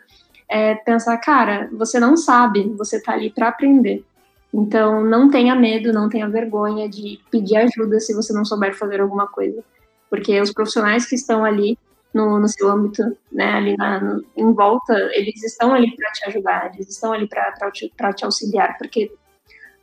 é 0.48 0.74
pensar, 0.74 1.16
cara, 1.18 1.68
você 1.72 1.98
não 1.98 2.16
sabe, 2.16 2.68
você 2.76 3.00
tá 3.00 3.12
ali 3.12 3.30
para 3.30 3.48
aprender. 3.48 4.04
Então, 4.52 5.04
não 5.04 5.30
tenha 5.30 5.54
medo, 5.54 5.92
não 5.92 6.08
tenha 6.08 6.28
vergonha 6.28 6.88
de 6.88 7.20
pedir 7.30 7.56
ajuda 7.56 8.00
se 8.00 8.14
você 8.14 8.32
não 8.32 8.44
souber 8.44 8.74
fazer 8.74 9.00
alguma 9.00 9.26
coisa. 9.26 9.62
Porque 10.08 10.40
os 10.40 10.52
profissionais 10.52 11.06
que 11.06 11.14
estão 11.14 11.44
ali 11.44 11.76
no, 12.14 12.38
no 12.38 12.48
seu 12.48 12.70
âmbito, 12.70 13.02
né, 13.30 13.52
ali 13.52 13.76
na, 13.76 14.00
no, 14.00 14.24
em 14.36 14.52
volta, 14.52 14.94
eles 15.12 15.42
estão 15.42 15.74
ali 15.74 15.94
para 15.94 16.10
te 16.12 16.24
ajudar, 16.28 16.72
eles 16.74 16.88
estão 16.88 17.12
ali 17.12 17.28
para 17.28 17.70
te, 17.70 17.92
te 18.14 18.24
auxiliar, 18.24 18.78
porque 18.78 19.12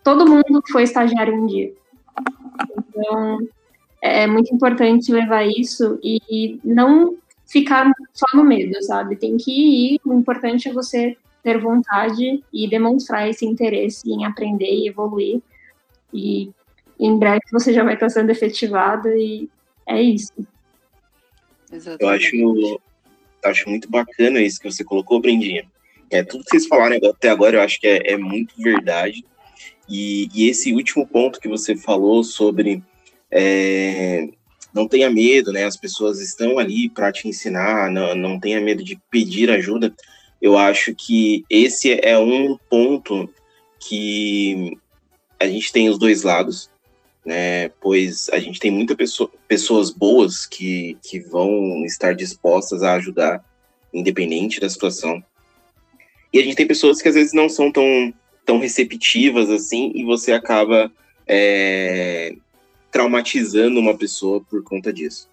todo 0.04 0.28
mundo 0.28 0.64
foi 0.72 0.84
estagiário 0.84 1.36
um 1.36 1.46
dia. 1.46 1.72
Então, 2.78 3.40
é 4.02 4.26
muito 4.26 4.54
importante 4.54 5.12
levar 5.12 5.46
isso 5.46 6.00
e 6.04 6.60
não 6.64 7.16
ficar 7.54 7.92
só 8.12 8.26
no 8.36 8.44
medo, 8.44 8.82
sabe? 8.84 9.16
Tem 9.16 9.38
que 9.38 9.52
ir. 9.52 10.02
O 10.04 10.14
importante 10.14 10.68
é 10.68 10.74
você 10.74 11.16
ter 11.44 11.60
vontade 11.60 12.44
e 12.52 12.68
demonstrar 12.68 13.30
esse 13.30 13.46
interesse 13.46 14.10
em 14.10 14.26
aprender 14.26 14.66
e 14.66 14.88
evoluir. 14.88 15.40
E 16.12 16.50
em 17.00 17.18
breve 17.18 17.42
você 17.52 17.72
já 17.72 17.84
vai 17.84 17.94
estar 17.94 18.10
sendo 18.10 18.32
efetivado 18.32 19.08
e 19.10 19.48
é 19.86 20.02
isso. 20.02 20.34
Exatamente. 21.72 22.02
Eu 22.02 22.10
acho, 22.10 22.82
acho 23.46 23.70
muito 23.70 23.90
bacana 23.90 24.42
isso 24.42 24.60
que 24.60 24.72
você 24.72 24.84
colocou, 24.84 25.22
Brendinha. 25.22 25.66
É, 26.10 26.24
tudo 26.24 26.44
que 26.44 26.52
vocês 26.52 26.68
falaram 26.68 26.98
até 27.08 27.30
agora 27.30 27.58
eu 27.58 27.62
acho 27.62 27.80
que 27.80 27.88
é, 27.88 28.14
é 28.14 28.18
muito 28.18 28.56
verdade. 28.58 29.24
E, 29.88 30.28
e, 30.34 30.50
esse 30.50 30.74
último 30.74 31.06
ponto 31.06 31.40
que 31.40 31.48
você 31.48 31.76
falou 31.76 32.24
sobre 32.24 32.82
é, 33.30 34.30
não 34.74 34.88
tenha 34.88 35.10
medo, 35.10 35.52
né? 35.52 35.66
As 35.66 35.78
pessoas 35.78 36.20
estão 36.20 36.58
ali 36.58 36.90
para 36.90 37.12
te 37.12 37.28
ensinar, 37.28 37.92
não, 37.92 38.16
não 38.16 38.40
tenha 38.40 38.60
medo 38.60 38.84
de 38.84 39.00
pedir 39.12 39.50
ajuda. 39.50 39.94
Eu 40.42 40.58
acho 40.58 40.94
que 40.96 41.46
esse 41.50 42.00
é 42.04 42.18
um 42.18 42.58
ponto 42.70 43.30
que 43.80 44.78
a 45.40 45.48
gente 45.48 45.72
tem 45.72 45.90
os 45.90 46.00
dois 46.00 46.24
lados, 46.24 46.70
né? 47.24 47.70
Pois 47.80 48.30
a 48.30 48.40
gente 48.40 48.60
tem 48.60 48.72
muitas 48.72 48.98
pessoa, 48.98 49.30
pessoas 49.48 49.92
boas 49.92 50.46
que, 50.46 50.98
que 51.04 51.20
vão 51.20 51.86
estar 51.86 52.14
dispostas 52.16 52.82
a 52.82 52.94
ajudar, 52.96 53.44
independente 53.94 54.60
da 54.60 54.70
situação. 54.70 55.24
E 56.34 56.40
a 56.40 56.44
gente 56.44 56.56
tem 56.56 56.66
pessoas 56.66 57.02
que 57.02 57.08
às 57.08 57.16
vezes 57.16 57.32
não 57.32 57.48
são 57.48 57.72
tão, 57.72 58.12
tão 58.44 58.58
receptivas 58.58 59.52
assim, 59.52 59.92
e 59.94 60.04
você 60.04 60.32
acaba 60.32 60.92
é, 61.28 62.36
traumatizando 62.94 63.80
uma 63.80 63.98
pessoa 63.98 64.40
por 64.40 64.64
conta 64.64 64.94
disso. 64.94 65.28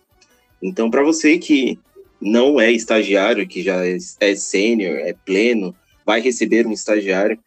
Então, 0.63 0.91
para 0.91 1.03
você 1.03 1.39
que 1.39 1.79
não 2.21 2.59
é 2.61 2.73
estagiário, 2.73 3.47
que 3.47 3.63
já 3.63 3.83
é 3.87 4.35
sênior, 4.35 4.97
é 4.97 5.15
pleno, 5.25 5.77
vai 6.05 6.21
receber 6.21 6.67
um 6.67 6.73
estagiário, 6.73 7.39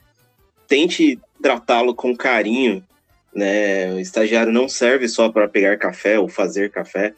tente 0.68 1.20
tratá-lo 1.42 1.94
com 1.96 2.16
carinho, 2.16 2.84
né? 3.36 3.92
O 3.94 4.00
estagiário 4.00 4.54
não 4.54 4.70
serve 4.70 5.08
só 5.08 5.30
para 5.30 5.48
pegar 5.48 5.78
café 5.78 6.20
ou 6.20 6.30
fazer 6.30 6.72
café. 6.72 7.14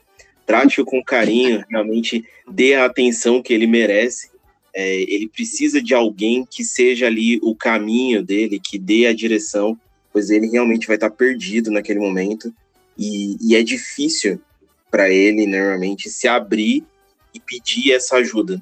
Trate-o 0.45 0.85
com 0.85 1.03
carinho, 1.03 1.63
realmente 1.69 2.23
dê 2.49 2.75
a 2.75 2.85
atenção 2.85 3.41
que 3.41 3.53
ele 3.53 3.67
merece. 3.67 4.29
É, 4.73 5.01
ele 5.01 5.27
precisa 5.27 5.81
de 5.81 5.93
alguém 5.93 6.45
que 6.49 6.63
seja 6.63 7.07
ali 7.07 7.39
o 7.41 7.55
caminho 7.55 8.23
dele, 8.23 8.59
que 8.59 8.77
dê 8.77 9.05
a 9.05 9.13
direção, 9.13 9.77
pois 10.11 10.29
ele 10.29 10.47
realmente 10.47 10.87
vai 10.87 10.95
estar 10.95 11.09
perdido 11.09 11.71
naquele 11.71 11.99
momento. 11.99 12.53
E, 12.97 13.37
e 13.41 13.55
é 13.55 13.63
difícil 13.63 14.41
para 14.89 15.09
ele, 15.09 15.45
normalmente, 15.45 16.09
se 16.09 16.27
abrir 16.27 16.85
e 17.33 17.39
pedir 17.39 17.91
essa 17.91 18.17
ajuda. 18.17 18.61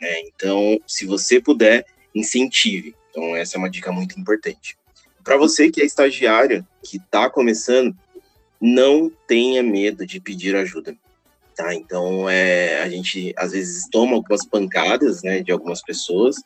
Né? 0.00 0.20
Então, 0.20 0.78
se 0.86 1.06
você 1.06 1.40
puder, 1.40 1.86
incentive. 2.14 2.94
Então, 3.10 3.34
essa 3.34 3.56
é 3.56 3.58
uma 3.58 3.70
dica 3.70 3.90
muito 3.90 4.18
importante. 4.18 4.76
Para 5.22 5.36
você 5.36 5.70
que 5.70 5.80
é 5.80 5.84
estagiário, 5.84 6.66
que 6.82 6.98
está 6.98 7.30
começando, 7.30 7.96
não 8.60 9.10
tenha 9.26 9.62
medo 9.62 10.06
de 10.06 10.20
pedir 10.20 10.54
ajuda. 10.54 10.96
Tá? 11.56 11.74
Então, 11.74 12.28
é, 12.28 12.82
a 12.82 12.88
gente 12.88 13.32
às 13.36 13.52
vezes 13.52 13.88
toma 13.88 14.14
algumas 14.14 14.44
pancadas 14.44 15.22
né, 15.22 15.40
de 15.40 15.52
algumas 15.52 15.80
pessoas, 15.80 16.36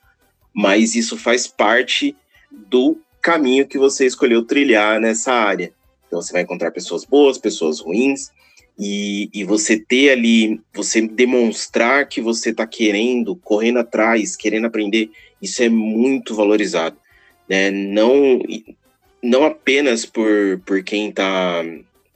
mas 0.52 0.94
isso 0.94 1.16
faz 1.16 1.46
parte 1.46 2.16
do 2.50 3.00
caminho 3.20 3.66
que 3.66 3.78
você 3.78 4.06
escolheu 4.06 4.44
trilhar 4.44 5.00
nessa 5.00 5.32
área. 5.32 5.72
Então 6.08 6.20
você 6.20 6.32
vai 6.32 6.42
encontrar 6.42 6.72
pessoas 6.72 7.04
boas, 7.04 7.38
pessoas 7.38 7.78
ruins, 7.78 8.32
e, 8.78 9.28
e 9.34 9.44
você 9.44 9.78
ter 9.78 10.10
ali, 10.10 10.60
você 10.72 11.00
demonstrar 11.02 12.08
que 12.08 12.20
você 12.20 12.50
está 12.50 12.66
querendo, 12.66 13.36
correndo 13.36 13.80
atrás, 13.80 14.36
querendo 14.36 14.66
aprender, 14.66 15.10
isso 15.42 15.62
é 15.62 15.68
muito 15.68 16.34
valorizado. 16.34 16.96
Né? 17.48 17.70
Não, 17.70 18.40
não 19.22 19.44
apenas 19.44 20.06
por, 20.06 20.60
por 20.64 20.82
quem 20.84 21.08
está 21.08 21.64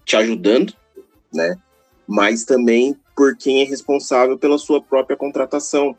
te 0.04 0.16
ajudando, 0.16 0.72
né? 1.34 1.56
mas 2.06 2.44
também 2.44 2.96
por 3.16 3.36
quem 3.36 3.62
é 3.62 3.64
responsável 3.64 4.38
pela 4.38 4.56
sua 4.56 4.80
própria 4.80 5.16
contratação. 5.16 5.96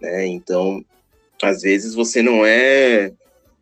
Né? 0.00 0.26
Então, 0.26 0.84
às 1.40 1.62
vezes 1.62 1.94
você 1.94 2.22
não 2.22 2.44
é 2.44 3.12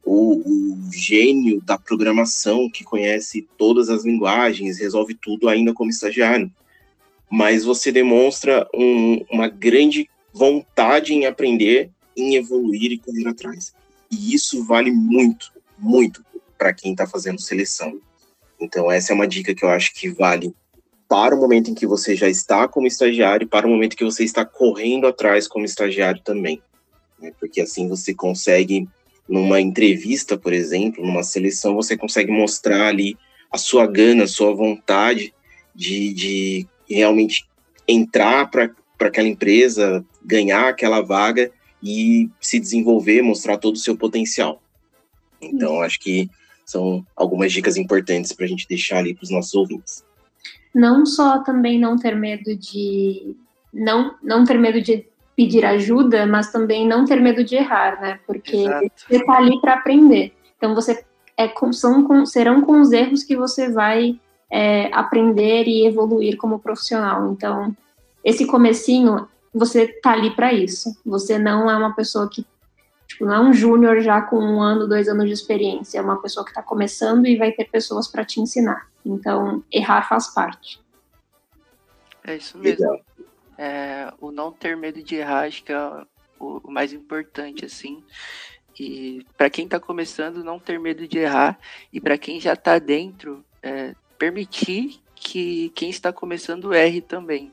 o, 0.04 0.42
o, 0.44 0.92
gênio 0.92 1.60
da 1.60 1.78
programação 1.78 2.70
que 2.70 2.84
conhece 2.84 3.46
todas 3.56 3.88
as 3.88 4.04
linguagens, 4.04 4.78
resolve 4.78 5.14
tudo 5.14 5.48
ainda 5.48 5.72
como 5.72 5.90
estagiário. 5.90 6.50
Mas 7.30 7.64
você 7.64 7.92
demonstra 7.92 8.68
um, 8.74 9.24
uma 9.30 9.48
grande 9.48 10.08
vontade 10.32 11.14
em 11.14 11.26
aprender, 11.26 11.90
em 12.16 12.34
evoluir 12.34 12.92
e 12.92 12.98
correr 12.98 13.28
atrás. 13.28 13.72
E 14.10 14.34
isso 14.34 14.64
vale 14.64 14.90
muito, 14.90 15.52
muito 15.78 16.24
para 16.58 16.72
quem 16.72 16.92
está 16.92 17.06
fazendo 17.06 17.40
seleção. 17.40 18.00
Então, 18.60 18.90
essa 18.90 19.12
é 19.12 19.14
uma 19.14 19.28
dica 19.28 19.54
que 19.54 19.64
eu 19.64 19.70
acho 19.70 19.94
que 19.94 20.10
vale 20.10 20.54
para 21.08 21.34
o 21.34 21.40
momento 21.40 21.70
em 21.70 21.74
que 21.74 21.86
você 21.86 22.14
já 22.14 22.28
está 22.28 22.68
como 22.68 22.86
estagiário, 22.86 23.48
para 23.48 23.66
o 23.66 23.70
momento 23.70 23.96
que 23.96 24.04
você 24.04 24.22
está 24.22 24.44
correndo 24.44 25.06
atrás 25.06 25.48
como 25.48 25.64
estagiário 25.64 26.20
também. 26.22 26.62
Né? 27.20 27.32
Porque 27.38 27.60
assim 27.60 27.88
você 27.88 28.14
consegue 28.14 28.88
numa 29.28 29.60
entrevista, 29.60 30.36
por 30.36 30.52
exemplo, 30.52 31.04
numa 31.04 31.22
seleção, 31.22 31.74
você 31.74 31.96
consegue 31.96 32.30
mostrar 32.30 32.88
ali 32.88 33.16
a 33.50 33.58
sua 33.58 33.86
gana, 33.86 34.24
a 34.24 34.28
sua 34.28 34.54
vontade 34.54 35.32
de, 35.74 36.12
de 36.12 36.66
realmente 36.88 37.46
entrar 37.86 38.50
para 38.50 38.70
aquela 39.00 39.28
empresa, 39.28 40.04
ganhar 40.24 40.68
aquela 40.68 41.00
vaga 41.00 41.50
e 41.82 42.28
se 42.40 42.58
desenvolver, 42.60 43.22
mostrar 43.22 43.58
todo 43.58 43.74
o 43.74 43.78
seu 43.78 43.96
potencial. 43.96 44.62
Então, 45.40 45.80
acho 45.80 45.98
que 45.98 46.28
são 46.64 47.04
algumas 47.16 47.52
dicas 47.52 47.76
importantes 47.76 48.32
para 48.32 48.44
a 48.44 48.48
gente 48.48 48.68
deixar 48.68 48.98
ali 48.98 49.14
para 49.14 49.24
os 49.24 49.30
nossos 49.30 49.54
ouvintes. 49.54 50.04
Não 50.74 51.04
só 51.04 51.42
também 51.42 51.78
não 51.78 51.96
ter 51.96 52.14
medo 52.14 52.54
de 52.56 53.34
não 53.72 54.16
não 54.22 54.44
ter 54.44 54.58
medo 54.58 54.80
de 54.80 55.04
pedir 55.40 55.64
ajuda, 55.64 56.26
mas 56.26 56.52
também 56.52 56.86
não 56.86 57.06
ter 57.06 57.18
medo 57.18 57.42
de 57.42 57.56
errar, 57.56 57.98
né? 57.98 58.20
Porque 58.26 58.58
Exato. 58.58 58.92
você 59.08 59.16
está 59.16 59.38
ali 59.38 59.58
para 59.58 59.72
aprender. 59.72 60.34
Então 60.58 60.74
você 60.74 61.02
é 61.34 61.48
com, 61.48 61.72
são 61.72 62.04
com, 62.04 62.26
serão 62.26 62.60
com 62.60 62.78
os 62.78 62.92
erros 62.92 63.24
que 63.24 63.34
você 63.34 63.72
vai 63.72 64.20
é, 64.50 64.92
aprender 64.92 65.66
e 65.66 65.86
evoluir 65.86 66.36
como 66.36 66.58
profissional. 66.58 67.32
Então 67.32 67.74
esse 68.22 68.46
comecinho 68.46 69.26
você 69.54 69.86
tá 69.86 70.12
ali 70.12 70.30
para 70.36 70.52
isso. 70.52 70.94
Você 71.06 71.38
não 71.38 71.70
é 71.70 71.74
uma 71.74 71.94
pessoa 71.94 72.28
que 72.28 72.44
tipo, 73.06 73.24
não 73.24 73.32
é 73.32 73.40
um 73.40 73.54
júnior 73.54 74.02
já 74.02 74.20
com 74.20 74.36
um 74.36 74.60
ano, 74.60 74.86
dois 74.86 75.08
anos 75.08 75.24
de 75.24 75.32
experiência. 75.32 76.00
É 76.00 76.02
uma 76.02 76.20
pessoa 76.20 76.44
que 76.44 76.50
está 76.50 76.62
começando 76.62 77.24
e 77.24 77.38
vai 77.38 77.50
ter 77.50 77.64
pessoas 77.64 78.06
para 78.06 78.26
te 78.26 78.42
ensinar. 78.42 78.88
Então 79.06 79.64
errar 79.72 80.06
faz 80.06 80.28
parte. 80.34 80.78
É 82.24 82.36
isso 82.36 82.58
mesmo. 82.58 82.84
Legal 82.84 83.00
é, 83.60 84.10
o 84.18 84.32
não 84.32 84.50
ter 84.50 84.74
medo 84.74 85.02
de 85.02 85.16
errar, 85.16 85.44
acho 85.44 85.62
que 85.62 85.70
é 85.70 85.78
o, 86.38 86.62
o 86.64 86.70
mais 86.70 86.94
importante, 86.94 87.66
assim. 87.66 88.02
E 88.78 89.22
para 89.36 89.50
quem 89.50 89.66
está 89.66 89.78
começando, 89.78 90.42
não 90.42 90.58
ter 90.58 90.80
medo 90.80 91.06
de 91.06 91.18
errar. 91.18 91.60
E 91.92 92.00
para 92.00 92.16
quem 92.16 92.40
já 92.40 92.54
está 92.54 92.78
dentro, 92.78 93.44
é, 93.62 93.94
permitir 94.18 94.98
que 95.14 95.68
quem 95.74 95.90
está 95.90 96.10
começando 96.10 96.72
erre 96.72 97.02
também. 97.02 97.52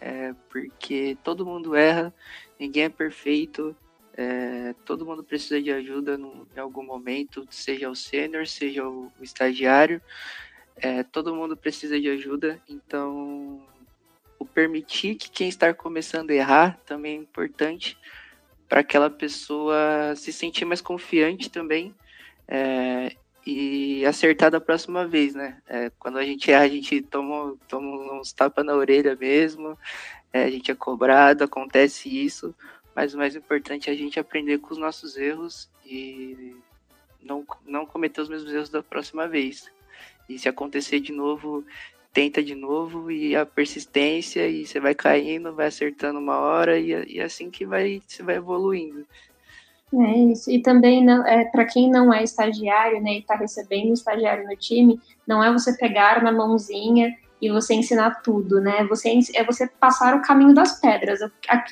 É, 0.00 0.34
porque 0.48 1.18
todo 1.22 1.44
mundo 1.44 1.74
erra, 1.74 2.14
ninguém 2.58 2.84
é 2.84 2.88
perfeito, 2.88 3.76
é, 4.16 4.74
todo 4.86 5.04
mundo 5.04 5.22
precisa 5.22 5.60
de 5.60 5.70
ajuda 5.70 6.16
no, 6.16 6.48
em 6.56 6.60
algum 6.60 6.82
momento, 6.82 7.46
seja 7.50 7.90
o 7.90 7.94
sênior, 7.94 8.46
seja 8.46 8.88
o, 8.88 9.12
o 9.20 9.22
estagiário, 9.22 10.00
é, 10.76 11.02
todo 11.02 11.34
mundo 11.34 11.56
precisa 11.56 12.00
de 12.00 12.08
ajuda, 12.08 12.58
então 12.66 13.62
o 14.38 14.44
permitir 14.44 15.14
que 15.14 15.30
quem 15.30 15.48
está 15.48 15.72
começando 15.72 16.30
a 16.30 16.34
errar 16.34 16.78
também 16.86 17.16
é 17.16 17.20
importante 17.20 17.98
para 18.68 18.80
aquela 18.80 19.08
pessoa 19.08 20.14
se 20.16 20.32
sentir 20.32 20.64
mais 20.64 20.80
confiante 20.80 21.50
também 21.50 21.94
é, 22.48 23.14
e 23.46 24.04
acertar 24.04 24.50
da 24.50 24.60
próxima 24.60 25.06
vez, 25.06 25.34
né? 25.34 25.62
É, 25.68 25.90
quando 25.98 26.18
a 26.18 26.24
gente 26.24 26.50
erra, 26.50 26.64
a 26.64 26.68
gente 26.68 27.00
toma, 27.02 27.56
toma 27.68 28.14
uns 28.14 28.32
tapas 28.32 28.64
na 28.64 28.74
orelha 28.74 29.14
mesmo, 29.14 29.78
é, 30.32 30.44
a 30.44 30.50
gente 30.50 30.70
é 30.70 30.74
cobrado, 30.74 31.44
acontece 31.44 32.08
isso, 32.08 32.54
mas 32.94 33.14
o 33.14 33.18
mais 33.18 33.36
importante 33.36 33.88
é 33.88 33.92
a 33.92 33.96
gente 33.96 34.18
aprender 34.18 34.58
com 34.58 34.72
os 34.72 34.78
nossos 34.78 35.16
erros 35.16 35.70
e 35.84 36.56
não, 37.22 37.46
não 37.64 37.86
cometer 37.86 38.20
os 38.20 38.28
mesmos 38.28 38.52
erros 38.52 38.68
da 38.68 38.82
próxima 38.82 39.28
vez. 39.28 39.70
E 40.28 40.38
se 40.38 40.48
acontecer 40.48 40.98
de 40.98 41.12
novo, 41.12 41.64
tenta 42.16 42.42
de 42.42 42.54
novo 42.54 43.10
e 43.10 43.36
a 43.36 43.44
persistência 43.44 44.48
e 44.48 44.66
você 44.66 44.80
vai 44.80 44.94
caindo, 44.94 45.52
vai 45.52 45.66
acertando 45.66 46.18
uma 46.18 46.38
hora 46.38 46.78
e, 46.78 46.92
e 47.12 47.20
é 47.20 47.24
assim 47.24 47.50
que 47.50 47.66
vai 47.66 48.00
você 48.08 48.22
vai 48.22 48.36
evoluindo. 48.36 49.04
É 49.92 50.18
isso. 50.32 50.50
E 50.50 50.62
também, 50.62 51.06
é, 51.26 51.44
para 51.44 51.66
quem 51.66 51.90
não 51.90 52.12
é 52.12 52.24
estagiário, 52.24 53.02
né, 53.02 53.16
e 53.16 53.18
está 53.18 53.36
recebendo 53.36 53.92
estagiário 53.92 54.48
no 54.48 54.56
time, 54.56 54.98
não 55.26 55.44
é 55.44 55.52
você 55.52 55.76
pegar 55.76 56.22
na 56.22 56.32
mãozinha 56.32 57.14
e 57.40 57.50
você 57.50 57.74
ensinar 57.74 58.22
tudo, 58.22 58.62
né? 58.62 58.82
Você, 58.86 59.20
é 59.34 59.44
você 59.44 59.66
passar 59.66 60.16
o 60.16 60.22
caminho 60.22 60.54
das 60.54 60.80
pedras. 60.80 61.20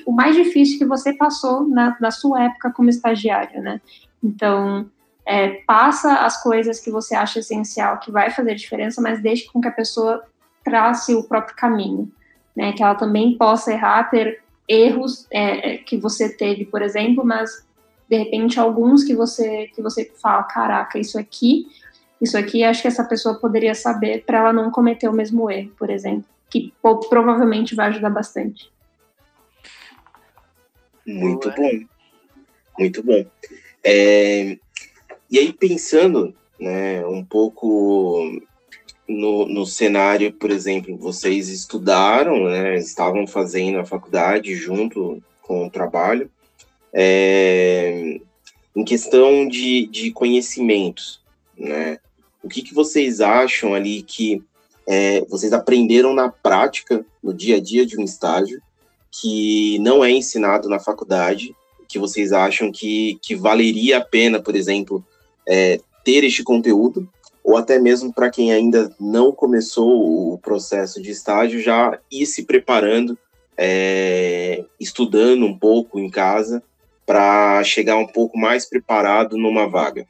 O 0.04 0.12
mais 0.12 0.36
difícil 0.36 0.78
que 0.78 0.84
você 0.84 1.14
passou 1.14 1.66
na, 1.66 1.96
na 1.98 2.10
sua 2.10 2.44
época 2.44 2.70
como 2.70 2.90
estagiário, 2.90 3.62
né? 3.62 3.80
Então, 4.22 4.90
é, 5.24 5.62
passa 5.66 6.16
as 6.18 6.42
coisas 6.42 6.80
que 6.80 6.90
você 6.90 7.14
acha 7.14 7.38
essencial, 7.38 7.98
que 7.98 8.12
vai 8.12 8.30
fazer 8.30 8.54
diferença, 8.54 9.00
mas 9.00 9.22
deixe 9.22 9.50
com 9.50 9.58
que 9.58 9.68
a 9.68 9.72
pessoa 9.72 10.22
trace 10.64 11.14
o 11.14 11.22
próprio 11.22 11.54
caminho, 11.54 12.10
né? 12.56 12.72
Que 12.72 12.82
ela 12.82 12.94
também 12.94 13.36
possa 13.36 13.72
errar, 13.72 14.10
ter 14.10 14.42
erros 14.66 15.26
é, 15.30 15.74
é 15.74 15.78
que 15.78 15.96
você 15.96 16.28
teve, 16.28 16.64
por 16.64 16.82
exemplo, 16.82 17.24
mas 17.24 17.64
de 18.08 18.16
repente 18.16 18.58
alguns 18.58 19.04
que 19.04 19.14
você 19.14 19.68
que 19.74 19.82
você 19.82 20.10
fala, 20.20 20.42
caraca, 20.44 20.98
isso 20.98 21.18
aqui 21.18 21.66
isso 22.20 22.38
aqui 22.38 22.64
acho 22.64 22.80
que 22.80 22.88
essa 22.88 23.04
pessoa 23.04 23.38
poderia 23.38 23.74
saber 23.74 24.24
para 24.24 24.38
ela 24.38 24.52
não 24.52 24.70
cometer 24.70 25.08
o 25.08 25.12
mesmo 25.12 25.50
erro, 25.50 25.72
por 25.78 25.90
exemplo, 25.90 26.24
que 26.48 26.72
provavelmente 26.80 27.74
vai 27.74 27.88
ajudar 27.88 28.10
bastante. 28.10 28.72
Muito 31.06 31.50
bom, 31.50 31.80
muito 32.78 33.02
bom. 33.02 33.26
É, 33.82 34.56
e 35.30 35.38
aí 35.38 35.52
pensando, 35.52 36.34
né, 36.58 37.04
um 37.04 37.22
pouco 37.22 38.40
no, 39.08 39.46
no 39.46 39.66
cenário, 39.66 40.32
por 40.32 40.50
exemplo, 40.50 40.96
vocês 40.96 41.48
estudaram, 41.48 42.44
né, 42.44 42.76
estavam 42.78 43.26
fazendo 43.26 43.78
a 43.78 43.84
faculdade 43.84 44.54
junto 44.54 45.22
com 45.42 45.66
o 45.66 45.70
trabalho, 45.70 46.30
é, 46.92 48.18
em 48.74 48.84
questão 48.84 49.46
de, 49.46 49.86
de 49.86 50.10
conhecimentos, 50.10 51.20
né? 51.56 51.98
O 52.42 52.48
que, 52.48 52.62
que 52.62 52.74
vocês 52.74 53.20
acham 53.20 53.74
ali 53.74 54.02
que 54.02 54.42
é, 54.86 55.22
vocês 55.22 55.52
aprenderam 55.52 56.12
na 56.12 56.28
prática, 56.28 57.04
no 57.22 57.32
dia 57.32 57.56
a 57.56 57.60
dia 57.60 57.86
de 57.86 57.98
um 57.98 58.04
estágio, 58.04 58.60
que 59.10 59.78
não 59.78 60.04
é 60.04 60.10
ensinado 60.10 60.68
na 60.68 60.78
faculdade, 60.78 61.54
que 61.88 61.98
vocês 61.98 62.32
acham 62.32 62.70
que, 62.70 63.18
que 63.22 63.34
valeria 63.34 63.98
a 63.98 64.04
pena, 64.04 64.40
por 64.40 64.54
exemplo, 64.54 65.04
é, 65.48 65.80
ter 66.04 66.24
este 66.24 66.42
conteúdo, 66.42 67.08
ou 67.44 67.58
até 67.58 67.78
mesmo 67.78 68.12
para 68.12 68.30
quem 68.30 68.50
ainda 68.50 68.90
não 68.98 69.30
começou 69.30 70.32
o 70.32 70.38
processo 70.38 71.02
de 71.02 71.10
estágio, 71.10 71.60
já 71.60 71.98
ir 72.10 72.24
se 72.24 72.46
preparando, 72.46 73.18
é, 73.56 74.64
estudando 74.80 75.44
um 75.44 75.56
pouco 75.56 76.00
em 76.00 76.10
casa, 76.10 76.62
para 77.04 77.62
chegar 77.62 77.98
um 77.98 78.06
pouco 78.06 78.38
mais 78.38 78.64
preparado 78.64 79.36
numa 79.36 79.68
vaga. 79.68 80.06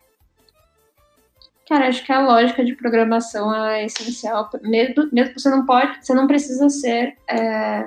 Cara, 1.68 1.88
acho 1.88 2.04
que 2.04 2.12
a 2.12 2.24
lógica 2.24 2.64
de 2.64 2.76
programação 2.76 3.52
é 3.52 3.86
essencial. 3.86 4.48
Mesmo, 4.62 5.08
mesmo 5.10 5.38
você 5.38 5.50
não 5.50 5.66
pode, 5.66 6.04
você 6.04 6.14
não 6.14 6.28
precisa 6.28 6.68
ser 6.68 7.16
é, 7.28 7.86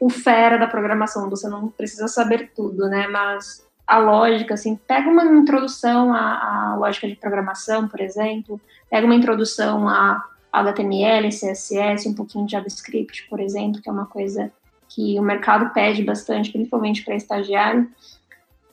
o 0.00 0.08
fera 0.08 0.58
da 0.58 0.66
programação, 0.68 1.28
você 1.28 1.48
não 1.48 1.68
precisa 1.68 2.06
saber 2.06 2.52
tudo, 2.54 2.88
né? 2.88 3.08
Mas 3.08 3.63
a 3.86 3.98
lógica, 3.98 4.54
assim, 4.54 4.76
pega 4.76 5.08
uma 5.08 5.24
introdução 5.24 6.12
à, 6.12 6.72
à 6.72 6.76
lógica 6.76 7.06
de 7.06 7.16
programação, 7.16 7.86
por 7.86 8.00
exemplo, 8.00 8.60
pega 8.90 9.06
uma 9.06 9.14
introdução 9.14 9.88
a 9.88 10.24
HTML, 10.52 11.28
CSS, 11.28 12.08
um 12.08 12.14
pouquinho 12.14 12.46
de 12.46 12.52
JavaScript, 12.52 13.26
por 13.28 13.40
exemplo, 13.40 13.82
que 13.82 13.88
é 13.88 13.92
uma 13.92 14.06
coisa 14.06 14.50
que 14.88 15.18
o 15.18 15.22
mercado 15.22 15.72
pede 15.74 16.02
bastante, 16.02 16.52
principalmente 16.52 17.02
para 17.04 17.16
estagiário. 17.16 17.88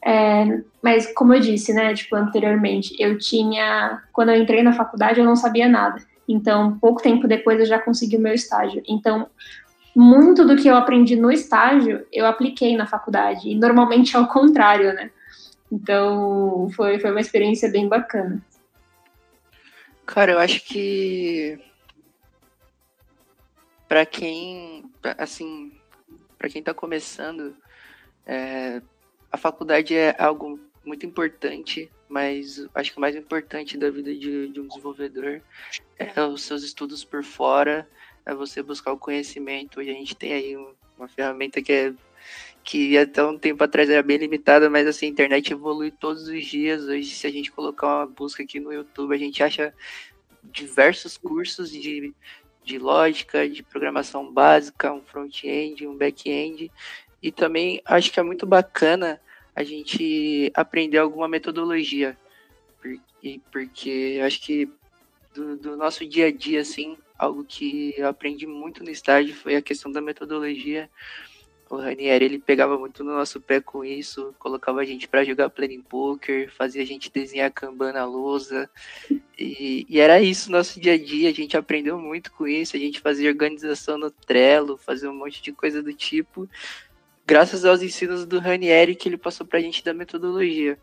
É, 0.03 0.61
mas 0.81 1.11
como 1.13 1.33
eu 1.33 1.39
disse, 1.39 1.73
né, 1.73 1.93
tipo, 1.93 2.15
anteriormente, 2.15 2.95
eu 2.99 3.17
tinha, 3.17 4.01
quando 4.13 4.29
eu 4.29 4.41
entrei 4.41 4.63
na 4.63 4.73
faculdade, 4.73 5.19
eu 5.19 5.25
não 5.25 5.35
sabia 5.35 5.67
nada. 5.67 6.01
Então, 6.27 6.77
pouco 6.79 7.01
tempo 7.01 7.27
depois 7.27 7.59
eu 7.59 7.65
já 7.65 7.79
consegui 7.79 8.17
o 8.17 8.21
meu 8.21 8.33
estágio. 8.33 8.81
Então, 8.87 9.27
muito 9.95 10.45
do 10.45 10.55
que 10.55 10.67
eu 10.67 10.75
aprendi 10.75 11.15
no 11.15 11.31
estágio, 11.31 12.05
eu 12.11 12.25
apliquei 12.25 12.75
na 12.75 12.87
faculdade. 12.87 13.49
E 13.49 13.55
normalmente 13.55 14.15
é 14.15 14.19
o 14.19 14.27
contrário, 14.27 14.93
né? 14.93 15.11
Então, 15.71 16.69
foi, 16.75 16.99
foi 16.99 17.11
uma 17.11 17.21
experiência 17.21 17.69
bem 17.69 17.87
bacana. 17.87 18.41
Cara, 20.05 20.33
eu 20.33 20.39
acho 20.39 20.63
que 20.65 21.57
para 23.87 24.05
quem, 24.05 24.85
assim, 25.17 25.71
para 26.37 26.49
quem 26.49 26.61
tá 26.61 26.73
começando, 26.73 27.55
é, 28.25 28.81
a 29.31 29.37
faculdade 29.37 29.95
é 29.95 30.15
algo 30.17 30.59
muito 30.85 31.05
importante, 31.05 31.89
mas 32.09 32.67
acho 32.73 32.91
que 32.91 32.97
o 32.97 33.01
mais 33.01 33.15
importante 33.15 33.77
da 33.77 33.89
vida 33.89 34.13
de, 34.13 34.49
de 34.49 34.59
um 34.59 34.67
desenvolvedor 34.67 35.41
é 35.97 36.21
os 36.23 36.41
seus 36.41 36.63
estudos 36.63 37.03
por 37.03 37.23
fora, 37.23 37.87
é 38.25 38.33
você 38.33 38.61
buscar 38.61 38.91
o 38.93 38.97
conhecimento. 38.97 39.81
E 39.81 39.89
a 39.89 39.93
gente 39.93 40.15
tem 40.15 40.33
aí 40.33 40.57
uma 40.97 41.07
ferramenta 41.07 41.61
que 41.61 41.71
é 41.71 41.93
que 42.63 42.97
até 42.97 43.23
um 43.23 43.37
tempo 43.37 43.63
atrás 43.63 43.89
era 43.89 44.03
bem 44.03 44.17
limitada, 44.17 44.69
mas 44.69 44.85
assim, 44.87 45.07
a 45.07 45.09
internet 45.09 45.51
evolui 45.51 45.91
todos 45.91 46.27
os 46.27 46.45
dias. 46.45 46.83
Hoje, 46.83 47.09
se 47.09 47.25
a 47.25 47.31
gente 47.31 47.51
colocar 47.51 47.87
uma 47.87 48.05
busca 48.05 48.43
aqui 48.43 48.59
no 48.59 48.71
YouTube, 48.71 49.15
a 49.15 49.17
gente 49.17 49.41
acha 49.41 49.73
diversos 50.43 51.17
cursos 51.17 51.71
de, 51.71 52.13
de 52.63 52.77
lógica, 52.77 53.49
de 53.49 53.63
programação 53.63 54.31
básica, 54.31 54.93
um 54.93 55.01
front-end, 55.01 55.87
um 55.87 55.97
back-end. 55.97 56.71
E 57.21 57.31
também 57.31 57.81
acho 57.85 58.11
que 58.11 58.19
é 58.19 58.23
muito 58.23 58.45
bacana 58.45 59.19
a 59.55 59.63
gente 59.63 60.51
aprender 60.53 60.97
alguma 60.97 61.27
metodologia. 61.27 62.17
Porque, 62.79 63.41
porque 63.51 64.21
acho 64.23 64.41
que 64.41 64.69
do, 65.33 65.57
do, 65.57 65.77
nosso 65.77 66.05
dia 66.05 66.27
a 66.27 66.31
dia, 66.31 66.61
assim, 66.61 66.97
algo 67.17 67.43
que 67.43 67.93
eu 67.97 68.07
aprendi 68.07 68.45
muito 68.45 68.83
no 68.83 68.89
estágio 68.89 69.35
foi 69.35 69.55
a 69.55 69.61
questão 69.61 69.91
da 69.91 70.01
metodologia. 70.01 70.89
O 71.69 71.77
Ranieri, 71.77 72.25
ele 72.25 72.37
pegava 72.37 72.77
muito 72.77 73.01
no 73.01 73.13
nosso 73.13 73.39
pé 73.39 73.61
com 73.61 73.85
isso, 73.85 74.35
colocava 74.37 74.81
a 74.81 74.85
gente 74.85 75.07
para 75.07 75.23
jogar 75.23 75.49
planning 75.49 75.81
poker, 75.81 76.51
fazia 76.51 76.81
a 76.81 76.85
gente 76.85 77.09
desenhar 77.09 77.49
Kanban 77.49 77.93
na 77.93 78.03
lousa. 78.03 78.69
E, 79.39 79.85
e, 79.87 79.99
era 79.99 80.21
isso 80.21 80.51
nosso 80.51 80.81
dia 80.81 80.93
a 80.93 80.97
dia, 80.97 81.29
a 81.29 81.33
gente 81.33 81.55
aprendeu 81.55 81.97
muito 81.97 82.29
com 82.33 82.45
isso, 82.45 82.75
a 82.75 82.79
gente 82.79 82.99
fazia 82.99 83.29
organização 83.29 83.97
no 83.97 84.11
Trello, 84.11 84.77
fazia 84.77 85.09
um 85.09 85.15
monte 85.15 85.41
de 85.41 85.53
coisa 85.53 85.81
do 85.81 85.93
tipo 85.93 86.49
graças 87.31 87.63
aos 87.63 87.81
ensinos 87.81 88.25
do 88.25 88.39
Ranieri 88.39 88.93
que 88.93 89.07
ele 89.07 89.17
passou 89.17 89.47
para 89.47 89.57
a 89.57 89.61
gente 89.61 89.83
da 89.83 89.93
metodologia. 89.93 90.77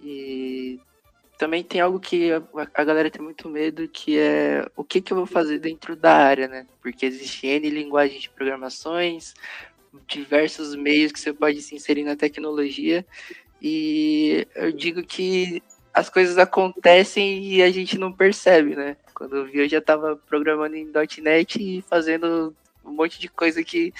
E 0.00 0.78
também 1.38 1.62
tem 1.62 1.80
algo 1.80 2.00
que 2.00 2.32
a, 2.32 2.42
a, 2.74 2.84
galera 2.84 3.10
tem 3.10 3.22
muito 3.22 3.48
medo, 3.48 3.88
que 3.88 4.18
é 4.18 4.66
o 4.74 4.82
que, 4.82 5.00
que 5.00 5.12
eu 5.12 5.16
vou 5.16 5.26
fazer 5.26 5.58
dentro 5.58 5.94
da 5.94 6.14
área, 6.14 6.48
né? 6.48 6.66
Porque 6.80 7.04
existe 7.04 7.46
N 7.46 7.68
linguagens 7.68 8.22
de 8.22 8.30
programações, 8.30 9.34
diversos 10.06 10.74
meios 10.74 11.12
que 11.12 11.20
você 11.20 11.32
pode 11.32 11.60
se 11.60 11.74
inserir 11.74 12.04
na 12.04 12.16
tecnologia. 12.16 13.04
E 13.60 14.46
eu 14.54 14.72
digo 14.72 15.02
que 15.02 15.62
as 15.92 16.08
coisas 16.08 16.38
acontecem 16.38 17.42
e 17.42 17.62
a 17.62 17.70
gente 17.70 17.98
não 17.98 18.12
percebe, 18.12 18.74
né? 18.74 18.96
Quando 19.14 19.36
eu 19.36 19.46
vi, 19.46 19.58
eu 19.58 19.68
já 19.68 19.78
estava 19.78 20.16
programando 20.16 20.76
em 20.76 20.90
.NET 21.22 21.56
e 21.58 21.82
fazendo 21.82 22.54
um 22.84 22.92
monte 22.92 23.18
de 23.18 23.28
coisa 23.28 23.62
que 23.62 23.92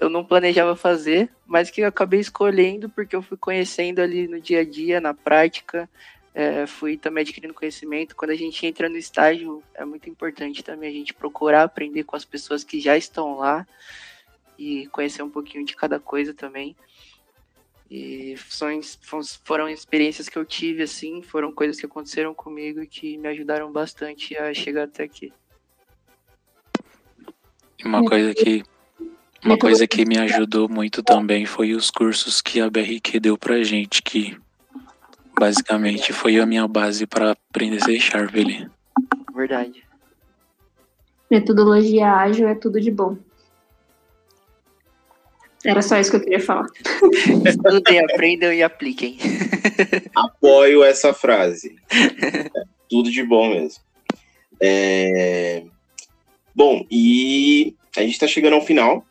eu 0.00 0.08
não 0.08 0.24
planejava 0.24 0.74
fazer, 0.74 1.30
mas 1.46 1.70
que 1.70 1.80
eu 1.80 1.86
acabei 1.86 2.18
escolhendo 2.18 2.88
porque 2.88 3.14
eu 3.14 3.22
fui 3.22 3.36
conhecendo 3.36 4.00
ali 4.00 4.26
no 4.26 4.40
dia 4.40 4.60
a 4.60 4.64
dia, 4.64 5.00
na 5.00 5.14
prática, 5.14 5.88
é, 6.34 6.66
fui 6.66 6.96
também 6.96 7.22
adquirindo 7.22 7.52
conhecimento. 7.52 8.16
Quando 8.16 8.30
a 8.30 8.36
gente 8.36 8.64
entra 8.66 8.88
no 8.88 8.96
estágio, 8.96 9.62
é 9.74 9.84
muito 9.84 10.08
importante 10.08 10.62
também 10.62 10.88
a 10.88 10.92
gente 10.92 11.12
procurar 11.12 11.62
aprender 11.62 12.04
com 12.04 12.16
as 12.16 12.24
pessoas 12.24 12.64
que 12.64 12.80
já 12.80 12.96
estão 12.96 13.36
lá 13.36 13.66
e 14.58 14.86
conhecer 14.88 15.22
um 15.22 15.30
pouquinho 15.30 15.64
de 15.64 15.76
cada 15.76 16.00
coisa 16.00 16.32
também. 16.32 16.74
E 17.90 18.34
foram 19.44 19.68
experiências 19.68 20.26
que 20.26 20.38
eu 20.38 20.46
tive, 20.46 20.82
assim, 20.82 21.20
foram 21.20 21.52
coisas 21.52 21.78
que 21.78 21.84
aconteceram 21.84 22.32
comigo 22.32 22.80
e 22.82 22.86
que 22.86 23.18
me 23.18 23.28
ajudaram 23.28 23.70
bastante 23.70 24.34
a 24.34 24.54
chegar 24.54 24.84
até 24.84 25.04
aqui. 25.04 25.30
Uma 27.84 28.02
coisa 28.02 28.32
que 28.32 28.62
uma 29.44 29.58
coisa 29.58 29.88
que 29.88 30.06
me 30.06 30.16
ajudou 30.18 30.68
muito 30.68 31.02
também 31.02 31.44
foi 31.44 31.74
os 31.74 31.90
cursos 31.90 32.40
que 32.40 32.60
a 32.60 32.70
BRQ 32.70 33.18
deu 33.18 33.36
pra 33.36 33.62
gente, 33.64 34.00
que 34.00 34.38
basicamente 35.38 36.12
foi 36.12 36.38
a 36.38 36.46
minha 36.46 36.66
base 36.66 37.06
para 37.06 37.32
aprender 37.32 37.80
C 37.80 37.98
Sharp 37.98 38.34
ali. 38.34 38.68
Verdade. 39.34 39.82
Metodologia 41.30 42.12
ágil 42.12 42.48
é 42.48 42.54
tudo 42.54 42.80
de 42.80 42.90
bom. 42.90 43.16
Era 45.64 45.80
só 45.80 45.98
isso 45.98 46.10
que 46.10 46.16
eu 46.16 46.20
queria 46.22 46.40
falar. 46.40 46.66
Estudem, 47.46 48.00
aprendam 48.00 48.52
e 48.52 48.62
apliquem. 48.62 49.16
Apoio 50.14 50.82
essa 50.82 51.14
frase. 51.14 51.76
É 51.90 52.64
tudo 52.90 53.10
de 53.10 53.22
bom 53.22 53.48
mesmo. 53.48 53.82
É... 54.60 55.64
Bom, 56.54 56.84
e 56.90 57.74
a 57.96 58.00
gente 58.00 58.12
está 58.12 58.26
chegando 58.26 58.54
ao 58.54 58.66
final 58.66 59.06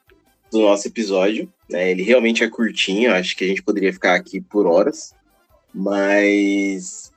do 0.51 0.61
nosso 0.61 0.87
episódio, 0.87 1.49
Né? 1.71 1.91
Ele 1.91 2.03
realmente 2.03 2.43
é 2.43 2.49
curtinho, 2.49 3.13
acho 3.13 3.35
que 3.35 3.45
a 3.45 3.47
gente 3.47 3.63
poderia 3.63 3.93
ficar 3.93 4.13
aqui 4.15 4.41
por 4.41 4.67
horas, 4.67 5.15
mas 5.73 7.11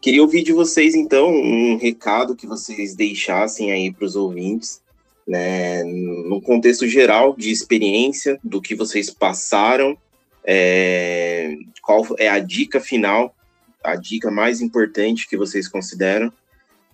queria 0.00 0.22
ouvir 0.22 0.42
de 0.42 0.52
vocês 0.52 0.94
então 0.94 1.28
um 1.28 1.76
recado 1.76 2.36
que 2.36 2.46
vocês 2.46 2.94
deixassem 2.94 3.72
aí 3.72 3.92
para 3.92 4.04
os 4.04 4.16
ouvintes, 4.16 4.80
né, 5.26 5.82
no 5.82 6.40
contexto 6.40 6.86
geral 6.86 7.34
de 7.36 7.50
experiência 7.50 8.38
do 8.42 8.62
que 8.62 8.74
vocês 8.74 9.10
passaram, 9.10 9.98
é, 10.44 11.56
qual 11.82 12.06
é 12.18 12.28
a 12.28 12.38
dica 12.38 12.80
final, 12.80 13.34
a 13.82 13.96
dica 13.96 14.30
mais 14.30 14.60
importante 14.60 15.28
que 15.28 15.36
vocês 15.36 15.66
consideram 15.66 16.32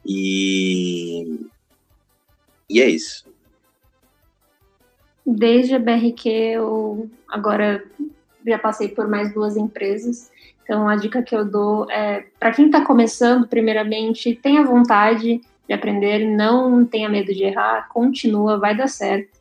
e 0.07 1.47
e 2.69 2.81
é 2.81 2.89
isso. 2.89 3.31
Desde 5.27 5.75
a 5.75 5.79
BRQ, 5.79 6.29
eu 6.29 7.11
agora 7.29 7.85
já 8.47 8.59
passei 8.59 8.89
por 8.89 9.09
mais 9.09 9.33
duas 9.33 9.57
empresas. 9.57 10.31
Então, 10.63 10.89
a 10.89 10.97
dica 10.97 11.23
que 11.23 11.35
eu 11.35 11.45
dou 11.45 11.91
é 11.91 12.25
para 12.39 12.53
quem 12.53 12.67
está 12.67 12.85
começando, 12.85 13.49
primeiramente, 13.49 14.35
tenha 14.35 14.65
vontade 14.65 15.41
de 15.67 15.75
aprender, 15.75 16.27
não 16.27 16.85
tenha 16.85 17.09
medo 17.09 17.33
de 17.33 17.45
errar, 17.45 17.89
continua, 17.89 18.59
vai 18.59 18.77
dar 18.77 18.89
certo, 18.89 19.39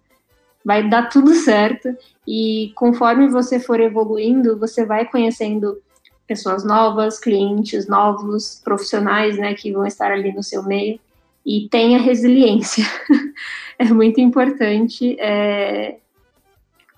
vai 0.64 0.88
dar 0.88 1.10
tudo 1.10 1.34
certo. 1.36 1.96
E 2.28 2.72
conforme 2.76 3.30
você 3.30 3.60
for 3.60 3.80
evoluindo, 3.80 4.58
você 4.58 4.86
vai 4.86 5.06
conhecendo 5.06 5.82
pessoas 6.28 6.64
novas, 6.64 7.20
clientes 7.20 7.88
novos, 7.88 8.62
profissionais, 8.64 9.38
né, 9.38 9.54
que 9.54 9.72
vão 9.72 9.86
estar 9.86 10.12
ali 10.12 10.34
no 10.34 10.44
seu 10.44 10.64
meio. 10.64 11.00
E 11.46 11.68
tenha 11.70 12.00
resiliência. 12.00 12.86
é 13.78 13.86
muito 13.86 14.22
importante 14.22 15.18
é, 15.20 15.98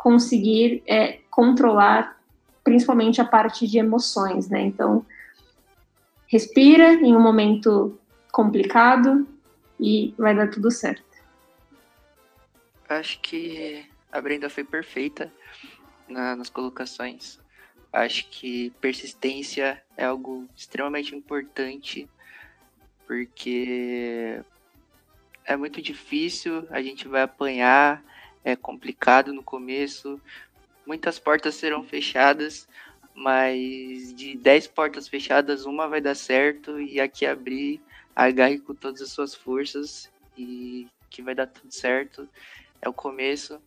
conseguir 0.03 0.83
é, 0.85 1.19
controlar 1.31 2.21
principalmente 2.61 3.21
a 3.21 3.25
parte 3.25 3.65
de 3.65 3.77
emoções, 3.77 4.49
né? 4.49 4.61
Então, 4.61 5.05
respira 6.27 6.91
em 6.95 7.15
um 7.15 7.21
momento 7.21 7.97
complicado 8.29 9.25
e 9.79 10.13
vai 10.17 10.35
dar 10.35 10.49
tudo 10.49 10.69
certo. 10.69 11.05
Acho 12.89 13.17
que 13.21 13.85
a 14.11 14.19
Brenda 14.19 14.49
foi 14.49 14.65
perfeita 14.65 15.31
na, 16.05 16.35
nas 16.35 16.49
colocações. 16.49 17.39
Acho 17.91 18.27
que 18.29 18.71
persistência 18.81 19.81
é 19.95 20.03
algo 20.03 20.45
extremamente 20.53 21.15
importante, 21.15 22.09
porque 23.07 24.41
é 25.45 25.55
muito 25.55 25.81
difícil, 25.81 26.67
a 26.69 26.81
gente 26.81 27.07
vai 27.07 27.21
apanhar, 27.21 28.03
é 28.43 28.55
complicado 28.55 29.33
no 29.33 29.43
começo, 29.43 30.19
muitas 30.85 31.19
portas 31.19 31.55
serão 31.55 31.83
fechadas, 31.83 32.67
mas 33.15 34.13
de 34.13 34.35
10 34.35 34.67
portas 34.67 35.07
fechadas, 35.07 35.65
uma 35.65 35.87
vai 35.87 36.01
dar 36.01 36.15
certo 36.15 36.79
e 36.79 36.99
aqui 36.99 37.25
abrir, 37.25 37.81
agarre 38.15 38.59
com 38.59 38.73
todas 38.73 39.01
as 39.01 39.11
suas 39.11 39.33
forças 39.33 40.11
e 40.37 40.87
que 41.09 41.21
vai 41.21 41.35
dar 41.35 41.47
tudo 41.47 41.71
certo. 41.71 42.27
É 42.81 42.89
o 42.89 42.93
começo. 42.93 43.61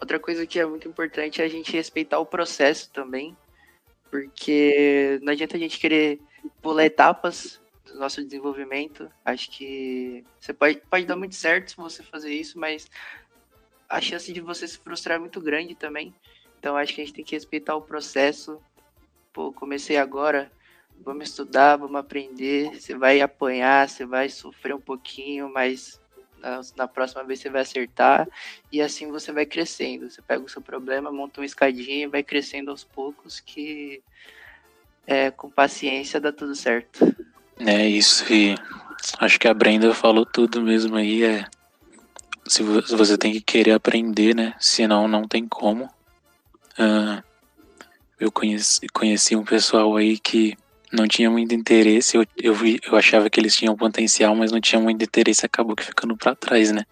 Outra 0.00 0.18
coisa 0.18 0.46
que 0.46 0.58
é 0.58 0.66
muito 0.66 0.88
importante 0.88 1.42
é 1.42 1.44
a 1.44 1.48
gente 1.48 1.72
respeitar 1.72 2.18
o 2.18 2.26
processo 2.26 2.90
também, 2.92 3.36
porque 4.10 5.18
não 5.22 5.32
adianta 5.32 5.56
a 5.56 5.60
gente 5.60 5.78
querer 5.78 6.20
pular 6.60 6.84
etapas 6.84 7.60
do 7.84 7.98
nosso 7.98 8.22
desenvolvimento. 8.22 9.10
Acho 9.24 9.50
que 9.50 10.24
você 10.40 10.52
pode, 10.52 10.80
pode 10.90 11.06
dar 11.06 11.16
muito 11.16 11.34
certo 11.34 11.70
se 11.70 11.76
você 11.76 12.02
fazer 12.02 12.32
isso, 12.32 12.58
mas 12.58 12.90
a 13.92 14.00
chance 14.00 14.32
de 14.32 14.40
você 14.40 14.66
se 14.66 14.78
frustrar 14.78 15.16
é 15.16 15.20
muito 15.20 15.38
grande 15.38 15.74
também. 15.74 16.14
Então 16.58 16.78
acho 16.78 16.94
que 16.94 17.02
a 17.02 17.04
gente 17.04 17.14
tem 17.14 17.24
que 17.24 17.36
respeitar 17.36 17.76
o 17.76 17.82
processo. 17.82 18.58
Pô, 19.34 19.52
comecei 19.52 19.98
agora, 19.98 20.50
vamos 21.04 21.28
estudar, 21.28 21.76
vamos 21.76 21.96
aprender. 21.96 22.70
Você 22.80 22.96
vai 22.96 23.20
apanhar, 23.20 23.86
você 23.86 24.06
vai 24.06 24.30
sofrer 24.30 24.74
um 24.74 24.80
pouquinho, 24.80 25.52
mas 25.52 26.00
na, 26.38 26.62
na, 26.74 26.88
próxima 26.88 27.22
vez 27.22 27.40
você 27.40 27.50
vai 27.50 27.60
acertar 27.60 28.26
e 28.72 28.80
assim 28.80 29.10
você 29.10 29.30
vai 29.30 29.44
crescendo. 29.44 30.08
Você 30.08 30.22
pega 30.22 30.42
o 30.42 30.48
seu 30.48 30.62
problema, 30.62 31.12
monta 31.12 31.40
uma 31.40 31.46
escadinha 31.46 32.04
e 32.04 32.08
vai 32.08 32.22
crescendo 32.22 32.70
aos 32.70 32.82
poucos 32.82 33.40
que 33.40 34.02
é, 35.06 35.30
com 35.30 35.50
paciência 35.50 36.18
dá 36.18 36.32
tudo 36.32 36.54
certo. 36.54 37.14
É 37.58 37.86
isso 37.86 38.24
acho 39.18 39.38
que 39.38 39.48
a 39.48 39.52
Brenda 39.52 39.92
falou 39.94 40.24
tudo 40.24 40.62
mesmo 40.62 40.96
aí. 40.96 41.24
É 41.24 41.44
se 42.46 42.62
você 42.62 43.16
tem 43.16 43.32
que 43.32 43.40
querer 43.40 43.72
aprender, 43.72 44.34
né? 44.34 44.54
Senão 44.58 45.06
não 45.06 45.26
tem 45.26 45.46
como. 45.46 45.84
Uh, 46.78 47.22
eu 48.18 48.30
conheci, 48.30 48.86
conheci 48.92 49.36
um 49.36 49.44
pessoal 49.44 49.96
aí 49.96 50.18
que 50.18 50.56
não 50.92 51.06
tinha 51.08 51.30
muito 51.30 51.54
interesse. 51.54 52.16
Eu, 52.16 52.24
eu, 52.36 52.54
vi, 52.54 52.80
eu 52.86 52.96
achava 52.96 53.30
que 53.30 53.40
eles 53.40 53.56
tinham 53.56 53.76
potencial, 53.76 54.34
mas 54.34 54.52
não 54.52 54.60
tinha 54.60 54.80
muito 54.80 55.02
interesse. 55.02 55.46
Acabou 55.46 55.74
que 55.74 55.84
ficando 55.84 56.16
para 56.16 56.34
trás, 56.34 56.70
né? 56.70 56.84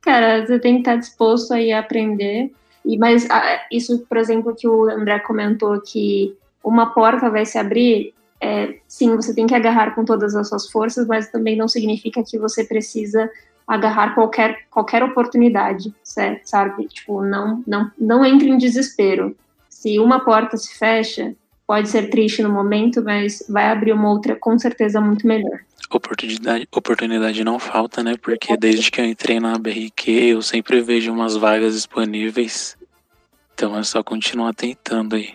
Cara, 0.00 0.44
você 0.44 0.58
tem 0.58 0.74
que 0.74 0.80
estar 0.80 0.96
disposto 0.96 1.52
aí 1.52 1.72
a 1.72 1.80
aprender. 1.80 2.52
E 2.84 2.98
mas 2.98 3.26
isso, 3.70 4.06
por 4.08 4.16
exemplo, 4.16 4.54
que 4.54 4.68
o 4.68 4.88
André 4.88 5.18
comentou 5.20 5.80
que 5.80 6.36
uma 6.62 6.92
porta 6.92 7.30
vai 7.30 7.44
se 7.44 7.58
abrir. 7.58 8.14
É, 8.40 8.76
sim, 8.86 9.16
você 9.16 9.34
tem 9.34 9.46
que 9.46 9.54
agarrar 9.54 9.94
com 9.94 10.04
todas 10.04 10.34
as 10.36 10.48
suas 10.48 10.70
forças, 10.70 11.06
mas 11.06 11.30
também 11.30 11.56
não 11.56 11.68
significa 11.68 12.22
que 12.22 12.38
você 12.38 12.64
precisa 12.64 13.30
agarrar 13.66 14.14
qualquer, 14.14 14.66
qualquer 14.70 15.02
oportunidade, 15.02 15.92
certo? 16.02 16.44
sabe? 16.44 16.86
Tipo, 16.86 17.22
não, 17.22 17.62
não, 17.66 17.90
não 17.98 18.24
entre 18.24 18.48
em 18.48 18.56
desespero. 18.56 19.36
Se 19.68 19.98
uma 19.98 20.20
porta 20.20 20.56
se 20.56 20.78
fecha, 20.78 21.34
pode 21.66 21.88
ser 21.88 22.08
triste 22.08 22.42
no 22.42 22.48
momento, 22.48 23.02
mas 23.02 23.44
vai 23.48 23.68
abrir 23.68 23.92
uma 23.92 24.08
outra 24.10 24.36
com 24.36 24.58
certeza 24.58 25.00
muito 25.00 25.26
melhor. 25.26 25.60
Oportunidade, 25.90 26.68
oportunidade 26.74 27.44
não 27.44 27.58
falta, 27.58 28.02
né? 28.02 28.16
Porque 28.20 28.56
desde 28.56 28.90
que 28.90 29.00
eu 29.00 29.04
entrei 29.04 29.40
na 29.40 29.58
BRQ, 29.58 30.10
eu 30.10 30.42
sempre 30.42 30.80
vejo 30.80 31.12
umas 31.12 31.36
vagas 31.36 31.74
disponíveis. 31.74 32.76
Então 33.54 33.76
é 33.76 33.82
só 33.82 34.02
continuar 34.02 34.54
tentando 34.54 35.16
aí. 35.16 35.34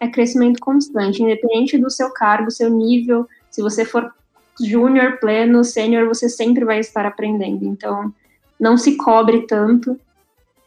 É 0.00 0.08
crescimento 0.08 0.60
constante, 0.60 1.22
independente 1.22 1.78
do 1.78 1.90
seu 1.90 2.10
cargo, 2.12 2.50
seu 2.50 2.68
nível. 2.68 3.26
Se 3.50 3.62
você 3.62 3.84
for 3.84 4.12
júnior, 4.60 5.18
pleno, 5.18 5.64
sênior, 5.64 6.06
você 6.06 6.28
sempre 6.28 6.64
vai 6.64 6.80
estar 6.80 7.06
aprendendo. 7.06 7.64
Então, 7.64 8.12
não 8.58 8.76
se 8.76 8.96
cobre 8.96 9.46
tanto 9.46 9.98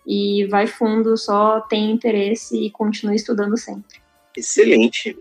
e 0.05 0.45
vai 0.45 0.67
fundo, 0.67 1.17
só 1.17 1.61
tem 1.61 1.91
interesse 1.91 2.57
e 2.57 2.71
continue 2.71 3.15
estudando 3.15 3.57
sempre. 3.57 3.99
Excelente. 4.35 5.17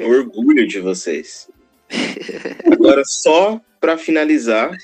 Orgulho 0.00 0.66
de 0.66 0.80
vocês. 0.80 1.50
Agora, 2.72 3.02
só 3.04 3.60
para 3.80 3.96
finalizar 3.96 4.76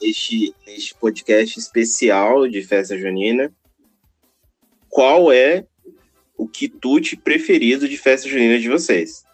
este, 0.00 0.54
este 0.66 0.94
podcast 0.94 1.58
especial 1.58 2.48
de 2.48 2.62
festa 2.62 2.96
junina, 2.98 3.52
qual 4.88 5.32
é 5.32 5.64
o 6.36 6.46
quitute 6.48 7.16
preferido 7.16 7.88
de 7.88 7.96
festa 7.96 8.28
junina 8.28 8.58
de 8.58 8.68
vocês? 8.68 9.24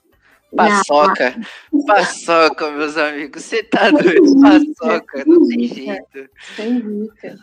Paçoca. 0.55 1.41
Paçoca, 1.87 2.71
meus 2.73 2.97
amigos. 2.97 3.45
Você 3.45 3.63
tá 3.63 3.91
doido? 3.91 4.41
Paçoca, 4.41 5.25
não 5.27 5.47
tem 5.49 5.69
jeito. 5.69 6.29
Tem 6.57 6.81
dica. 6.81 7.39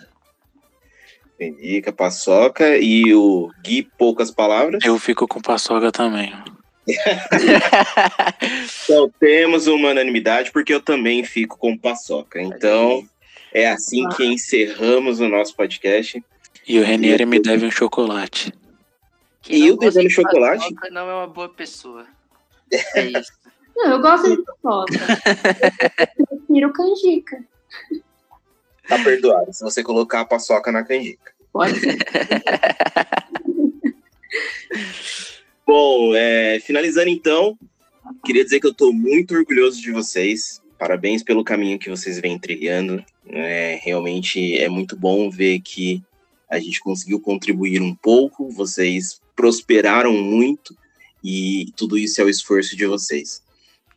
Tem 1.38 1.54
dica, 1.56 1.94
paçoca. 1.94 2.78
E 2.78 3.14
o 3.14 3.50
Gui, 3.64 3.84
poucas 3.98 4.32
palavras. 4.32 4.84
Eu 4.84 5.00
fico 5.00 5.28
com 5.28 5.42
paçoca 5.42 5.92
também. 5.92 6.34
então 8.84 9.12
temos 9.20 9.68
uma 9.68 9.90
unanimidade, 9.90 10.52
porque 10.52 10.74
eu 10.74 10.82
também 10.82 11.24
fico 11.24 11.58
com 11.58 11.78
paçoca. 11.78 12.42
Então 12.42 13.08
é 13.54 13.70
assim 13.70 14.08
que 14.10 14.26
encerramos 14.26 15.20
o 15.20 15.30
nosso 15.30 15.56
podcast. 15.56 16.24
E 16.68 16.80
o 16.80 16.84
Renier 16.84 17.26
me 17.26 17.40
deve 17.40 17.66
um 17.66 17.72
chocolate. 17.72 18.54
Quem 19.42 19.64
e 19.64 19.68
eu 19.68 19.78
devendo 19.78 20.10
chocolate? 20.10 20.76
Não 20.92 21.10
é 21.10 21.14
uma 21.14 21.28
boa 21.28 21.48
pessoa. 21.48 22.06
É 22.72 23.06
isso. 23.06 23.32
Não, 23.76 23.92
eu 23.92 24.02
gosto 24.02 24.30
de 24.30 24.38
pipoca. 24.38 24.94
eu 26.18 26.38
prefiro 26.38 26.74
canjica. 26.74 27.44
Tá 28.88 29.04
perdoado 29.04 29.54
se 29.54 29.64
você 29.64 29.84
colocar 29.84 30.22
a 30.22 30.26
paçoca 30.26 30.72
na 30.72 30.84
canjica. 30.84 31.32
Pode 31.52 31.80
ser. 31.80 31.98
Bom, 35.66 36.16
é, 36.16 36.60
finalizando 36.62 37.10
então, 37.10 37.58
queria 38.26 38.44
dizer 38.44 38.60
que 38.60 38.68
eu 38.68 38.72
estou 38.72 38.94
muito 38.94 39.36
orgulhoso 39.36 39.82
de 39.82 39.92
vocês. 39.92 40.62
Parabéns 40.80 41.24
pelo 41.24 41.44
caminho 41.44 41.78
que 41.78 41.90
vocês 41.90 42.20
vêm 42.20 42.40
trilhando. 42.40 43.04
É, 43.28 43.80
realmente 43.84 44.58
é 44.58 44.70
muito 44.70 44.96
bom 44.96 45.30
ver 45.30 45.60
que 45.60 46.02
a 46.50 46.58
gente 46.60 46.80
conseguiu 46.80 47.20
contribuir 47.20 47.82
um 47.82 47.94
pouco, 47.94 48.50
vocês 48.50 49.22
prosperaram 49.36 50.14
muito 50.14 50.76
e 51.24 51.72
tudo 51.76 51.98
isso 51.98 52.22
é 52.22 52.24
o 52.24 52.30
esforço 52.30 52.76
de 52.76 52.86
vocês. 52.86 53.42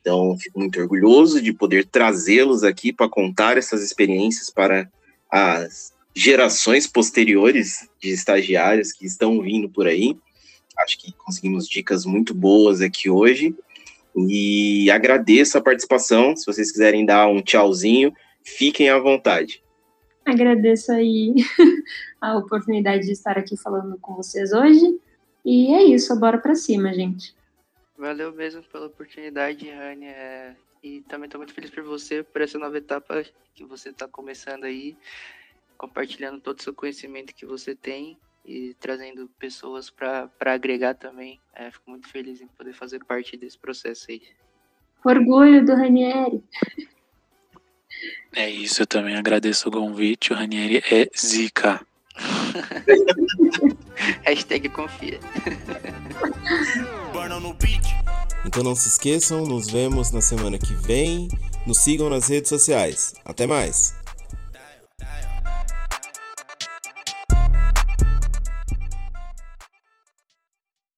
Então, 0.01 0.37
fico 0.39 0.59
muito 0.59 0.81
orgulhoso 0.81 1.41
de 1.41 1.53
poder 1.53 1.85
trazê-los 1.87 2.65
aqui 2.65 2.93
para 2.93 3.09
contar 3.09 3.59
essas 3.59 3.83
experiências 3.83 4.49
para 4.49 4.91
as 5.31 5.93
gerações 6.15 6.87
posteriores 6.87 7.89
de 8.01 8.11
estagiários 8.11 8.93
que 8.93 9.07
estão 9.07 9.41
vindo 9.41 9.69
por 9.69 9.87
aí. 9.87 10.17
Acho 10.79 10.99
que 10.99 11.13
conseguimos 11.13 11.69
dicas 11.69 12.07
muito 12.07 12.35
boas 12.35 12.81
aqui 12.81 13.11
hoje. 13.11 13.55
E 14.17 14.91
agradeço 14.91 15.57
a 15.57 15.61
participação. 15.61 16.35
Se 16.35 16.47
vocês 16.47 16.73
quiserem 16.73 17.05
dar 17.05 17.29
um 17.29 17.43
tchauzinho, 17.43 18.13
fiquem 18.43 18.89
à 18.89 18.99
vontade. 18.99 19.63
Agradeço 20.25 20.93
aí 20.93 21.35
a 22.21 22.37
oportunidade 22.39 23.05
de 23.05 23.13
estar 23.13 23.39
aqui 23.39 23.57
falando 23.57 23.99
com 24.01 24.15
vocês 24.15 24.53
hoje. 24.53 24.99
E 25.45 25.73
é 25.73 25.83
isso, 25.85 26.19
bora 26.19 26.39
para 26.39 26.55
cima, 26.55 26.93
gente. 26.93 27.35
Valeu 27.97 28.33
mesmo 28.33 28.63
pela 28.63 28.87
oportunidade, 28.87 29.71
Rani. 29.71 30.07
É... 30.07 30.57
E 30.83 31.03
também 31.03 31.27
estou 31.27 31.39
muito 31.39 31.53
feliz 31.53 31.71
por 31.71 31.85
você, 31.85 32.23
por 32.23 32.41
essa 32.41 32.59
nova 32.59 32.79
etapa 32.79 33.23
que 33.55 33.65
você 33.65 33.91
está 33.91 34.09
começando 34.09 34.65
aí, 34.65 34.97
compartilhando 35.77 36.41
todo 36.41 36.59
o 36.59 36.63
seu 36.63 36.73
conhecimento 36.73 37.35
que 37.35 37.45
você 37.45 37.75
tem 37.75 38.17
e 38.45 38.75
trazendo 38.81 39.29
pessoas 39.39 39.91
para 39.91 40.31
agregar 40.47 40.95
também. 40.95 41.39
É, 41.55 41.71
fico 41.71 41.91
muito 41.91 42.09
feliz 42.09 42.41
em 42.41 42.47
poder 42.47 42.73
fazer 42.73 43.05
parte 43.05 43.37
desse 43.37 43.59
processo 43.59 44.07
aí. 44.09 44.23
Orgulho 45.05 45.65
do 45.65 45.75
Ranieri. 45.75 46.43
É 48.33 48.49
isso, 48.49 48.83
eu 48.83 48.87
também 48.87 49.17
agradeço 49.17 49.69
o 49.69 49.73
convite. 49.73 50.33
O 50.33 50.37
Ranieri 50.37 50.79
é 50.91 51.11
zica. 51.15 51.85
Hashtag 54.25 54.69
confia. 54.69 55.21
Então 58.45 58.63
não 58.63 58.75
se 58.75 58.89
esqueçam, 58.89 59.45
nos 59.45 59.69
vemos 59.69 60.11
na 60.11 60.21
semana 60.21 60.59
que 60.59 60.75
vem. 60.75 61.29
Nos 61.67 61.79
sigam 61.79 62.09
nas 62.09 62.29
redes 62.29 62.49
sociais. 62.49 63.15
Até 63.25 63.47
mais! 63.47 64.00